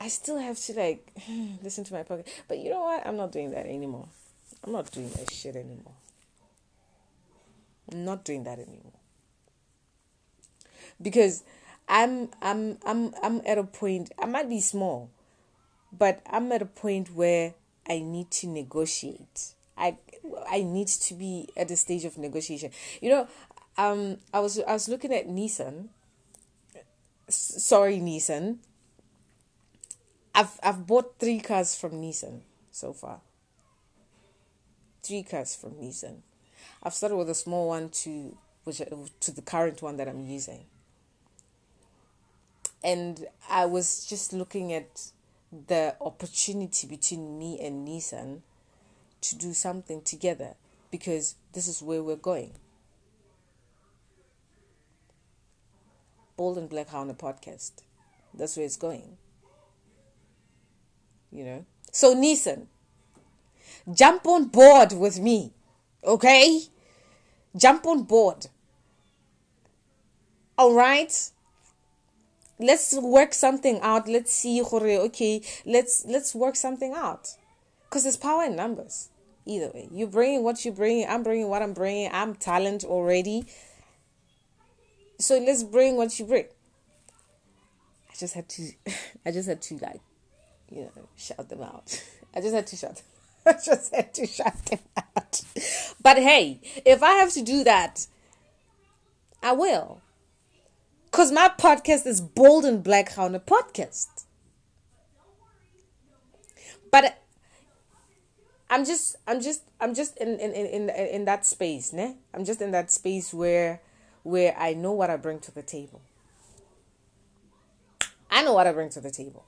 I 0.00 0.08
still 0.08 0.38
have 0.38 0.58
to 0.60 0.74
like 0.74 1.10
listen 1.62 1.84
to 1.84 1.94
my 1.94 2.02
podcast. 2.02 2.28
But 2.46 2.58
you 2.58 2.70
know 2.70 2.82
what? 2.82 3.06
I'm 3.06 3.16
not 3.16 3.32
doing 3.32 3.50
that 3.52 3.66
anymore. 3.66 4.08
I'm 4.62 4.72
not 4.72 4.90
doing 4.90 5.10
that 5.10 5.32
shit 5.32 5.56
anymore. 5.56 5.94
I'm 7.90 8.04
not 8.04 8.24
doing 8.24 8.44
that 8.44 8.58
anymore. 8.58 8.92
Because 11.00 11.42
I'm 11.88 12.28
I'm 12.40 12.78
I'm 12.84 13.14
I'm 13.22 13.42
at 13.46 13.58
a 13.58 13.64
point 13.64 14.12
I 14.20 14.26
might 14.26 14.48
be 14.48 14.60
small, 14.60 15.10
but 15.92 16.20
I'm 16.30 16.50
at 16.52 16.62
a 16.62 16.66
point 16.66 17.14
where 17.14 17.54
I 17.88 18.00
need 18.00 18.30
to 18.32 18.46
negotiate. 18.46 19.54
I 19.76 19.96
I 20.50 20.62
need 20.62 20.88
to 20.88 21.14
be 21.14 21.48
at 21.56 21.68
the 21.68 21.76
stage 21.76 22.04
of 22.04 22.16
negotiation. 22.16 22.70
You 23.00 23.10
know, 23.10 23.28
um 23.76 24.18
I 24.32 24.40
was 24.40 24.58
I 24.60 24.72
was 24.72 24.88
looking 24.88 25.12
at 25.12 25.28
Nissan 25.28 25.88
sorry 27.28 27.98
Nissan. 27.98 28.58
I've 30.34 30.58
I've 30.62 30.86
bought 30.86 31.18
three 31.18 31.40
cars 31.40 31.74
from 31.74 31.92
Nissan 31.92 32.40
so 32.70 32.92
far. 32.92 33.20
Three 35.02 35.22
cars 35.22 35.54
from 35.54 35.72
Nissan. 35.72 36.22
I've 36.82 36.94
started 36.94 37.16
with 37.16 37.30
a 37.30 37.34
small 37.34 37.68
one 37.68 37.88
to 37.90 38.36
which 38.64 38.80
uh, 38.80 38.86
to 39.20 39.30
the 39.30 39.42
current 39.42 39.82
one 39.82 39.96
that 39.96 40.08
I'm 40.08 40.26
using. 40.26 40.64
And 42.82 43.26
I 43.48 43.64
was 43.64 44.04
just 44.04 44.32
looking 44.32 44.72
at 44.72 45.10
the 45.66 45.96
opportunity 46.00 46.86
between 46.86 47.38
me 47.38 47.58
and 47.60 47.86
Nissan 47.86 48.40
to 49.22 49.36
do 49.36 49.54
something 49.54 50.02
together 50.02 50.54
because 50.90 51.36
this 51.52 51.66
is 51.66 51.80
where 51.82 52.02
we're 52.02 52.16
going. 52.16 52.52
Bold 56.36 56.58
and 56.58 56.68
Black 56.68 56.88
Hound 56.88 57.16
podcast. 57.18 57.72
That's 58.32 58.56
where 58.56 58.66
it's 58.66 58.76
going. 58.76 59.16
You 61.30 61.44
know? 61.44 61.66
So, 61.92 62.14
Nissan, 62.14 62.66
jump 63.92 64.26
on 64.26 64.46
board 64.46 64.92
with 64.92 65.20
me. 65.20 65.52
Okay? 66.04 66.62
Jump 67.56 67.86
on 67.86 68.02
board. 68.02 68.46
All 70.58 70.74
right? 70.74 71.30
Let's 72.58 72.94
work 72.94 73.34
something 73.34 73.80
out. 73.80 74.08
Let's 74.08 74.32
see, 74.32 74.62
okay, 74.62 75.42
let's 75.66 76.04
let's 76.06 76.34
work 76.34 76.54
something 76.54 76.92
out. 76.94 77.30
Because 77.84 78.04
there's 78.04 78.16
power 78.16 78.44
in 78.44 78.54
numbers. 78.54 79.08
Either 79.46 79.70
way. 79.74 79.88
You 79.92 80.06
bring 80.06 80.42
what 80.42 80.64
you 80.64 80.72
bring, 80.72 81.06
I'm 81.06 81.22
bringing 81.22 81.48
what 81.48 81.62
I'm 81.62 81.74
bringing. 81.74 82.10
I'm 82.12 82.34
talent 82.34 82.84
already. 82.84 83.46
So 85.18 85.38
let's 85.38 85.62
bring 85.62 85.96
what 85.96 86.18
you 86.18 86.24
bring. 86.24 86.46
I 88.10 88.16
just 88.16 88.34
had 88.34 88.48
to, 88.50 88.70
I 89.26 89.30
just 89.30 89.48
had 89.48 89.62
to 89.62 89.74
like, 89.78 90.00
you 90.70 90.82
know, 90.82 91.08
shout 91.16 91.48
them 91.48 91.62
out. 91.62 92.02
I 92.34 92.40
just 92.40 92.54
had 92.54 92.66
to 92.68 92.76
shout. 92.76 93.02
I 93.46 93.52
just 93.52 93.94
had 93.94 94.14
to 94.14 94.26
shout 94.26 94.64
them 94.66 94.80
out. 94.96 95.42
But 96.02 96.18
hey, 96.18 96.60
if 96.84 97.02
I 97.02 97.12
have 97.14 97.32
to 97.32 97.42
do 97.42 97.64
that, 97.64 98.06
I 99.42 99.52
will. 99.52 100.00
Cause 101.10 101.30
my 101.30 101.48
podcast 101.56 102.06
is 102.06 102.20
Bold 102.20 102.64
and 102.64 102.82
Black 102.82 103.12
Hound 103.12 103.36
podcast. 103.46 104.24
But 106.90 107.18
I'm 108.70 108.84
just 108.84 109.16
I'm 109.26 109.40
just 109.40 109.62
I'm 109.80 109.94
just 109.94 110.16
in 110.16 110.40
in 110.40 110.52
in 110.52 110.66
in, 110.66 110.90
in 110.90 111.24
that 111.26 111.46
space, 111.46 111.92
ne? 111.92 112.16
I'm 112.32 112.44
just 112.44 112.60
in 112.60 112.72
that 112.72 112.90
space 112.90 113.32
where 113.32 113.80
where 114.24 114.56
I 114.58 114.74
know 114.74 114.90
what 114.90 115.10
I 115.10 115.16
bring 115.16 115.38
to 115.40 115.54
the 115.54 115.62
table. 115.62 116.00
I 118.30 118.42
know 118.42 118.54
what 118.54 118.66
I 118.66 118.72
bring 118.72 118.90
to 118.90 119.00
the 119.00 119.12
table. 119.12 119.44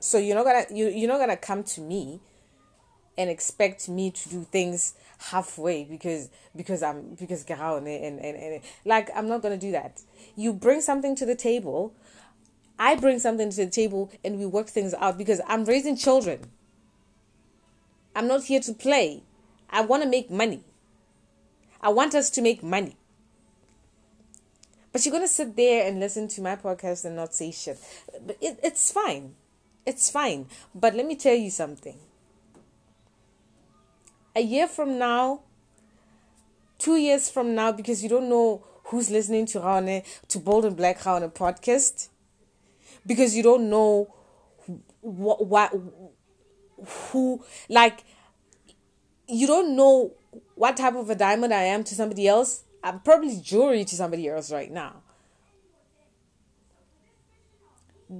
So 0.00 0.18
you're 0.18 0.34
not 0.34 0.44
gonna 0.44 0.64
you 0.72 0.88
you're 0.88 1.08
not 1.08 1.18
gonna 1.18 1.36
come 1.36 1.62
to 1.64 1.80
me 1.80 2.20
and 3.16 3.28
expect 3.28 3.88
me 3.88 4.10
to 4.10 4.28
do 4.28 4.46
things 4.50 4.94
halfway 5.18 5.84
because 5.84 6.30
because 6.56 6.82
I'm 6.82 7.14
because 7.14 7.44
and, 7.48 7.86
and, 7.86 8.20
and, 8.20 8.36
and 8.36 8.62
like 8.84 9.10
I'm 9.14 9.28
not 9.28 9.42
gonna 9.42 9.56
do 9.58 9.72
that. 9.72 10.00
You 10.34 10.52
bring 10.52 10.80
something 10.80 11.14
to 11.16 11.26
the 11.26 11.34
table, 11.34 11.94
I 12.78 12.94
bring 12.94 13.18
something 13.18 13.50
to 13.50 13.64
the 13.64 13.70
table 13.70 14.10
and 14.24 14.38
we 14.38 14.46
work 14.46 14.68
things 14.68 14.94
out 14.94 15.18
because 15.18 15.40
I'm 15.46 15.64
raising 15.64 15.96
children. 15.96 16.40
I'm 18.14 18.28
not 18.28 18.44
here 18.44 18.60
to 18.60 18.72
play. 18.72 19.22
I 19.70 19.82
want 19.82 20.02
to 20.02 20.08
make 20.08 20.30
money. 20.30 20.64
I 21.80 21.90
want 21.90 22.14
us 22.14 22.30
to 22.30 22.42
make 22.42 22.62
money. 22.62 22.96
But 24.98 25.06
you're 25.06 25.20
to 25.20 25.28
sit 25.28 25.54
there 25.54 25.86
and 25.86 26.00
listen 26.00 26.26
to 26.26 26.40
my 26.42 26.56
podcast 26.56 27.04
and 27.04 27.14
not 27.14 27.32
say 27.32 27.52
shit. 27.52 27.78
But 28.26 28.36
it, 28.40 28.58
it's 28.64 28.90
fine. 28.90 29.36
It's 29.86 30.10
fine. 30.10 30.46
But 30.74 30.96
let 30.96 31.06
me 31.06 31.14
tell 31.14 31.36
you 31.36 31.52
something. 31.52 31.96
A 34.34 34.40
year 34.40 34.66
from 34.66 34.98
now, 34.98 35.42
two 36.80 36.96
years 36.96 37.30
from 37.30 37.54
now, 37.54 37.70
because 37.70 38.02
you 38.02 38.08
don't 38.08 38.28
know 38.28 38.64
who's 38.86 39.08
listening 39.08 39.46
to 39.46 39.60
Raone, 39.60 40.02
to 40.26 40.38
Bold 40.40 40.64
and 40.64 40.76
Black 40.76 40.98
Raone 40.98 41.32
podcast, 41.32 42.08
because 43.06 43.36
you 43.36 43.44
don't 43.44 43.70
know 43.70 44.12
what, 45.00 45.46
what 45.46 45.80
who 47.12 47.44
like 47.68 48.02
you 49.28 49.46
don't 49.46 49.76
know 49.76 50.14
what 50.56 50.76
type 50.76 50.96
of 50.96 51.08
a 51.08 51.14
diamond 51.14 51.54
I 51.54 51.62
am 51.62 51.84
to 51.84 51.94
somebody 51.94 52.26
else. 52.26 52.64
I'm 52.82 53.00
probably 53.00 53.40
jewelry 53.40 53.84
to 53.84 53.96
somebody 53.96 54.28
else 54.28 54.52
right 54.52 54.70
now. 54.70 55.02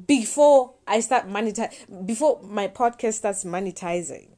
Before 0.07 0.75
I 0.87 1.01
start 1.01 1.29
monetize, 1.29 1.73
before 2.07 2.43
my 2.43 2.69
podcast 2.69 3.15
starts 3.15 3.45
monetizing, 3.45 4.29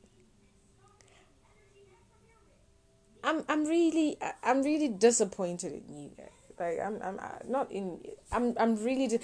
I'm 3.25 3.45
I'm 3.49 3.65
really 3.65 4.17
I'm 4.45 4.63
really 4.63 4.89
disappointed 4.89 5.83
in 5.89 6.03
you 6.03 6.11
guys. 6.17 6.29
Like 6.59 6.79
I'm 6.81 7.01
I'm 7.03 7.19
uh, 7.19 7.39
not 7.49 7.73
in 7.73 7.99
I'm 8.31 8.55
I'm 8.59 8.77
really. 8.85 9.09
Di- 9.09 9.21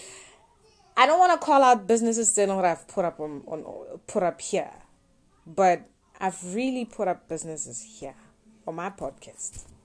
I 0.97 1.07
don't 1.07 1.19
want 1.19 1.39
to 1.39 1.45
call 1.45 1.63
out 1.63 1.87
businesses 1.87 2.35
that 2.35 2.49
I've 2.49 2.89
put 2.89 3.05
up 3.05 3.21
on, 3.21 3.43
on 3.47 4.01
put 4.07 4.23
up 4.23 4.41
here, 4.41 4.73
but 5.47 5.83
I've 6.19 6.55
really 6.55 6.87
put 6.87 7.07
up 7.07 7.29
businesses 7.29 7.83
here 8.01 8.15
on 8.67 8.77
my 8.77 8.89
podcast. 8.91 9.76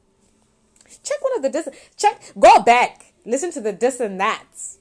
Check 1.04 1.22
one 1.22 1.36
of 1.38 1.42
the 1.44 1.50
dis. 1.50 1.70
Check. 1.98 2.34
Go 2.40 2.62
back. 2.62 3.14
Listen 3.26 3.52
to 3.52 3.62
the 3.62 3.72
this 3.72 4.00
and 4.00 4.20
that's. 4.20 4.80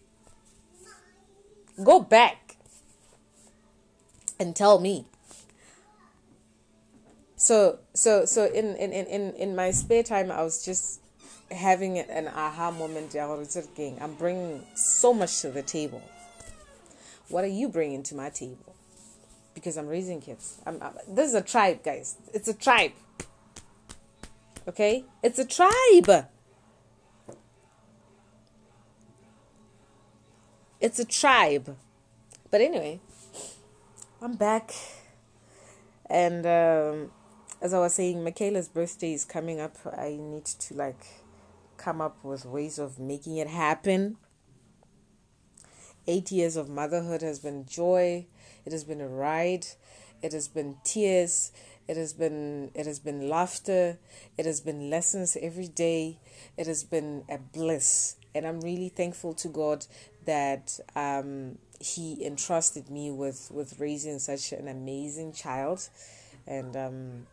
Go 1.83 2.01
back 2.01 2.57
and 4.39 4.55
tell 4.55 4.81
me. 4.81 5.07
So 7.37 7.79
so 7.95 8.25
so 8.25 8.47
in 8.47 8.77
in 8.77 8.93
in 8.93 9.33
in 9.35 9.57
my 9.57 9.71
spare 9.71 10.03
time, 10.03 10.31
I 10.31 10.43
was 10.43 10.65
just 10.65 11.01
having 11.51 11.99
an 11.99 12.29
aha 12.29 12.71
moment. 12.71 13.15
I'm 13.17 14.15
bringing 14.15 14.67
so 14.75 15.15
much 15.15 15.41
to 15.41 15.51
the 15.51 15.63
table. 15.63 16.03
What 17.29 17.45
are 17.45 17.49
you 17.49 17.69
bringing 17.69 18.03
to 18.05 18.15
my 18.15 18.31
table? 18.31 18.75
Because 19.55 19.77
I'm 19.77 19.87
raising 19.87 20.21
kids. 20.21 20.59
I'm, 20.67 20.81
I'm, 20.83 20.93
this 21.09 21.29
is 21.29 21.35
a 21.35 21.43
tribe, 21.43 21.83
guys. 21.83 22.17
It's 22.33 22.49
a 22.49 22.55
tribe. 22.55 22.93
Okay? 24.69 25.05
It's 25.23 25.39
a 25.39 25.45
tribe. 25.45 26.27
It's 30.81 30.99
a 30.99 31.05
tribe. 31.05 31.77
But 32.51 32.61
anyway, 32.61 33.01
I'm 34.23 34.35
back. 34.35 34.73
And 36.07 36.47
um, 36.47 37.11
as 37.61 37.75
I 37.75 37.79
was 37.79 37.95
saying, 37.95 38.25
Michaela's 38.25 38.69
birthday 38.69 39.13
is 39.13 39.25
coming 39.25 39.61
up. 39.61 39.77
I 39.87 40.19
need 40.21 40.47
to 40.47 40.75
like 40.75 41.05
come 41.77 42.01
up 42.01 42.23
with 42.25 42.45
ways 42.45 42.79
of 42.79 42.99
making 42.99 43.37
it 43.37 43.49
happen. 43.49 44.17
Eight 46.07 46.33
years 46.33 46.57
of 46.57 46.69
motherhood 46.69 47.23
has 47.23 47.39
been 47.39 47.67
joy. 47.67 48.27
It 48.65 48.73
has 48.73 48.85
been 48.85 49.01
a 49.01 49.09
ride. 49.09 49.67
It 50.23 50.33
has 50.33 50.49
been 50.49 50.77
tears. 50.83 51.53
It 51.91 51.97
has 51.97 52.13
been 52.13 52.71
it 52.75 52.87
has 52.87 53.01
been 53.01 53.29
laughter. 53.29 53.99
It 54.39 54.47
has 54.47 54.61
been 54.61 54.91
lessons 54.91 55.37
every 55.41 55.67
day. 55.67 56.19
It 56.57 56.67
has 56.67 56.85
been 56.85 57.25
a 57.29 57.39
bliss, 57.39 58.17
and 58.35 58.47
I'm 58.47 58.61
really 58.61 58.91
thankful 58.91 59.35
to 59.35 59.49
God 59.49 59.87
that 60.25 60.79
um, 60.95 61.59
He 61.81 62.25
entrusted 62.25 62.91
me 62.91 63.11
with 63.11 63.51
with 63.51 63.81
raising 63.81 64.19
such 64.21 64.53
an 64.53 64.69
amazing 64.69 65.33
child, 65.33 65.89
and 66.47 66.77
um, 66.77 67.27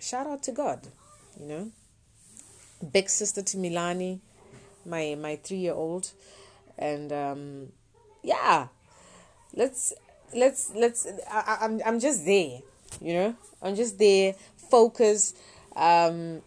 shout 0.00 0.26
out 0.26 0.42
to 0.44 0.52
God, 0.52 0.86
you 1.38 1.46
know. 1.46 1.72
Big 2.92 3.10
sister 3.10 3.42
to 3.42 3.56
Milani, 3.56 4.20
my 4.86 5.16
my 5.20 5.34
three 5.36 5.58
year 5.66 5.74
old 5.74 6.12
and 6.80 7.12
um, 7.12 7.72
yeah, 8.22 8.68
let's 9.54 9.92
let's 10.34 10.72
let's. 10.74 11.06
I, 11.30 11.58
I'm 11.60 11.80
I'm 11.84 12.00
just 12.00 12.24
there, 12.24 12.60
you 13.00 13.14
know. 13.14 13.34
I'm 13.62 13.74
just 13.74 13.98
there, 13.98 14.34
focus. 14.70 15.34
Um, 15.76 16.42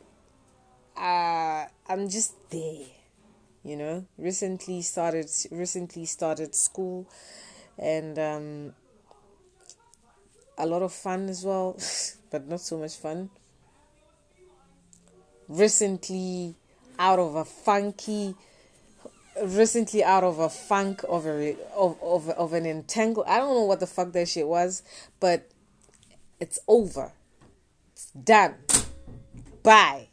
uh, 0.97 1.65
I'm 1.88 2.10
just 2.10 2.34
there, 2.49 2.86
you 3.63 3.75
know. 3.75 4.06
Recently 4.17 4.82
started 4.82 5.29
recently 5.51 6.06
started 6.06 6.56
school, 6.56 7.08
and 7.77 8.17
um, 8.17 8.73
a 10.58 10.65
lot 10.65 10.82
of 10.82 10.93
fun 10.93 11.29
as 11.29 11.43
well, 11.43 11.77
but 12.32 12.47
not 12.47 12.62
so 12.62 12.77
much 12.77 12.95
fun. 12.97 13.29
Recently 15.47 16.56
out 16.99 17.19
of 17.19 17.36
a 17.36 17.45
funky 17.45 18.36
recently 19.41 20.03
out 20.03 20.23
of 20.23 20.39
a 20.39 20.49
funk 20.49 21.03
of 21.10 21.25
a 21.25 21.56
of 21.75 21.97
of, 22.01 22.29
of 22.29 22.53
an 22.53 22.65
entangle. 22.65 23.23
I 23.27 23.39
don't 23.39 23.53
know 23.53 23.63
what 23.63 23.79
the 23.79 23.88
fuck 23.88 24.12
that 24.13 24.27
shit 24.27 24.47
was, 24.47 24.84
but 25.19 25.49
it's 26.43 26.60
over. 26.67 27.10
It's 27.93 28.12
done. 28.12 28.56
Bye. 29.63 30.10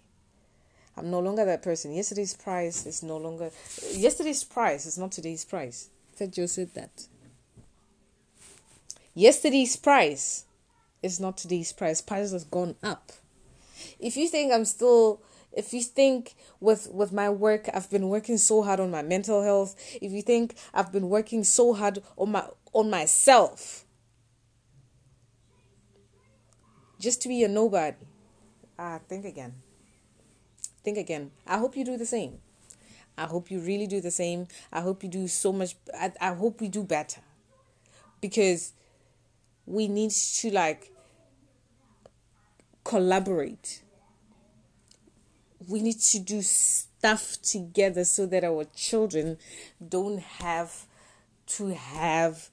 I'm 0.97 1.11
no 1.11 1.19
longer 1.19 1.45
that 1.45 1.61
person. 1.61 1.93
Yesterday's 1.93 2.35
price 2.35 2.87
is 2.87 3.03
no 3.03 3.17
longer 3.17 3.51
yesterday's 3.91 4.45
price 4.45 4.87
is 4.87 4.97
not 4.97 5.11
today's 5.11 5.45
price. 5.45 5.89
Fed 6.15 6.33
Joe 6.33 6.47
said 6.47 6.73
that. 6.75 7.09
Yesterday's 9.13 9.75
price 9.75 10.45
is 11.03 11.19
not 11.19 11.37
today's 11.37 11.73
price. 11.73 12.01
Price 12.01 12.31
has 12.31 12.45
gone 12.45 12.77
up. 12.81 13.11
If 13.99 14.17
you 14.17 14.29
think 14.29 14.53
I'm 14.53 14.67
still 14.67 15.21
if 15.53 15.73
you 15.73 15.83
think 15.83 16.37
with 16.61 16.89
with 16.93 17.13
my 17.13 17.29
work 17.29 17.69
I've 17.75 17.91
been 17.91 18.09
working 18.09 18.39
so 18.39 18.63
hard 18.63 18.79
on 18.79 18.93
my 18.93 19.03
mental 19.03 19.43
health, 19.43 19.75
if 20.01 20.13
you 20.13 20.23
think 20.23 20.55
I've 20.73 20.93
been 20.93 21.09
working 21.09 21.43
so 21.43 21.75
hard 21.75 22.05
on 22.17 22.31
my 22.31 22.45
on 22.73 22.89
myself 22.89 23.85
just 27.01 27.21
to 27.23 27.29
be 27.29 27.43
a 27.43 27.49
nobody, 27.49 27.97
ah, 28.79 29.01
think 29.09 29.25
again. 29.25 29.55
Think 30.85 30.99
again. 30.99 31.33
I 31.47 31.59
hope 31.59 31.77
you 31.77 31.85
do 31.85 31.97
the 31.97 32.07
same. 32.07 32.39
I 33.19 33.25
hope 33.25 33.51
you 33.51 33.59
really 33.59 33.89
do 33.89 34.01
the 34.01 34.13
same. 34.13 34.47
I 34.73 34.81
hope 34.81 35.03
you 35.03 35.09
do 35.09 35.27
so 35.27 35.53
much. 35.53 35.75
I, 35.93 36.13
I 36.21 36.35
hope 36.35 36.61
we 36.61 36.69
do 36.69 36.85
better 36.85 37.21
because 38.21 38.73
we 39.67 39.89
need 39.89 40.13
to 40.13 40.51
like 40.53 40.93
collaborate 42.85 43.83
we 45.69 45.81
need 45.81 46.01
to 46.01 46.19
do 46.19 46.43
stuff 46.43 47.37
together 47.43 48.05
so 48.05 48.27
that 48.27 48.45
our 48.45 48.65
children 48.75 49.39
don't 49.87 50.19
have 50.21 50.87
to 51.47 51.75
have 51.75 52.51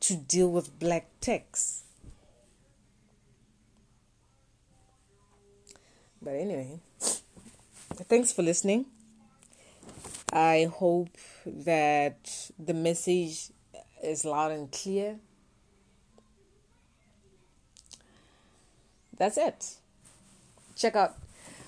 to 0.00 0.16
deal 0.16 0.50
with 0.50 0.78
black 0.78 1.08
tax. 1.20 1.83
But 6.24 6.36
anyway, 6.36 6.80
thanks 8.08 8.32
for 8.32 8.42
listening. 8.42 8.86
I 10.32 10.70
hope 10.74 11.10
that 11.44 12.50
the 12.58 12.72
message 12.72 13.50
is 14.02 14.24
loud 14.24 14.52
and 14.52 14.72
clear. 14.72 15.18
That's 19.18 19.36
it. 19.36 19.74
Check 20.74 20.96
out 20.96 21.14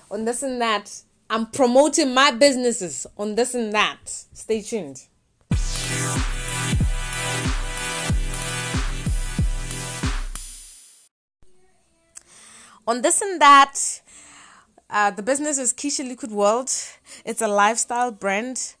on 0.09 0.25
this 0.25 0.41
and 0.41 0.59
that. 0.59 1.03
I'm 1.29 1.45
promoting 1.45 2.15
my 2.15 2.31
businesses 2.31 3.05
on 3.15 3.35
this 3.35 3.53
and 3.53 3.71
that. 3.73 3.99
Stay 4.07 4.63
tuned. 4.63 5.03
On 12.87 13.01
this 13.01 13.21
and 13.21 13.39
that, 13.39 14.01
uh, 14.89 15.11
the 15.11 15.23
business 15.23 15.57
is 15.57 15.73
Keisha 15.73 16.07
Liquid 16.07 16.31
World. 16.31 16.71
It's 17.25 17.41
a 17.41 17.47
lifestyle 17.47 18.11
brand 18.11 18.75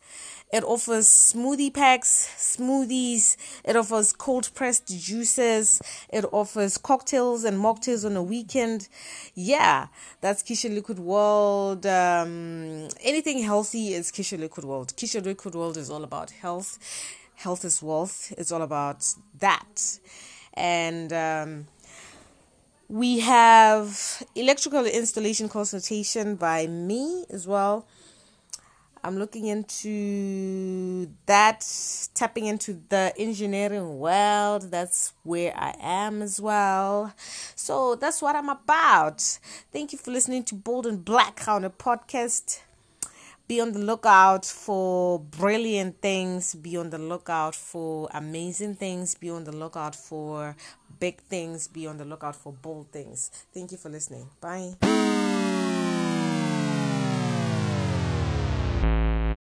it 0.51 0.63
offers 0.63 1.07
smoothie 1.07 1.73
packs, 1.73 2.29
smoothies. 2.37 3.35
It 3.65 3.75
offers 3.75 4.13
cold 4.13 4.49
pressed 4.55 4.87
juices. 4.87 5.81
It 6.07 6.23
offers 6.31 6.77
cocktails 6.77 7.43
and 7.43 7.57
mocktails 7.57 8.05
on 8.05 8.15
a 8.15 8.23
weekend. 8.23 8.87
Yeah, 9.35 9.87
that's 10.21 10.43
Keisha 10.43 10.73
Liquid 10.73 10.99
World. 10.99 11.85
Um, 11.85 12.87
anything 13.01 13.43
healthy 13.43 13.93
is 13.93 14.09
Keisha 14.09 14.39
Liquid 14.39 14.65
World. 14.65 14.93
Keisha 14.95 15.23
Liquid 15.23 15.53
World 15.53 15.75
is 15.75 15.89
all 15.89 16.05
about 16.05 16.31
health. 16.31 16.79
Health 17.35 17.65
is 17.65 17.83
wealth. 17.83 18.33
It's 18.37 18.51
all 18.51 18.61
about 18.61 19.05
that. 19.39 19.99
And, 20.53 21.11
um, 21.11 21.67
we 22.89 23.19
have 23.19 24.23
electrical 24.35 24.85
installation 24.85 25.49
consultation 25.49 26.35
by 26.35 26.67
me 26.67 27.25
as 27.29 27.45
well 27.45 27.85
I'm 29.07 29.17
looking 29.19 29.47
into 29.47 31.09
that, 31.27 31.65
tapping 32.13 32.45
into 32.45 32.81
the 32.89 33.13
engineering 33.17 33.99
world. 33.99 34.69
That's 34.69 35.13
where 35.23 35.53
I 35.55 35.75
am 35.79 36.21
as 36.21 36.41
well. 36.41 37.13
So 37.55 37.95
that's 37.95 38.21
what 38.21 38.35
I'm 38.35 38.49
about. 38.49 39.21
Thank 39.71 39.93
you 39.93 39.97
for 39.97 40.11
listening 40.11 40.43
to 40.43 40.55
Bold 40.55 40.85
and 40.85 41.05
Black 41.05 41.47
on 41.47 41.63
a 41.63 41.69
podcast. 41.69 42.59
Be 43.47 43.61
on 43.61 43.71
the 43.71 43.79
lookout 43.79 44.45
for 44.45 45.19
brilliant 45.19 46.01
things. 46.01 46.53
Be 46.53 46.75
on 46.75 46.89
the 46.89 46.97
lookout 46.97 47.55
for 47.55 48.09
amazing 48.13 48.75
things. 48.75 49.15
Be 49.15 49.29
on 49.29 49.45
the 49.45 49.55
lookout 49.55 49.95
for 49.95 50.55
big 50.99 51.21
things. 51.21 51.69
Be 51.69 51.87
on 51.87 51.97
the 51.97 52.03
lookout 52.05 52.35
for 52.35 52.51
bold 52.51 52.91
things. 52.91 53.31
Thank 53.53 53.71
you 53.71 53.77
for 53.77 53.87
listening. 53.87 54.27
Bye. 54.41 54.75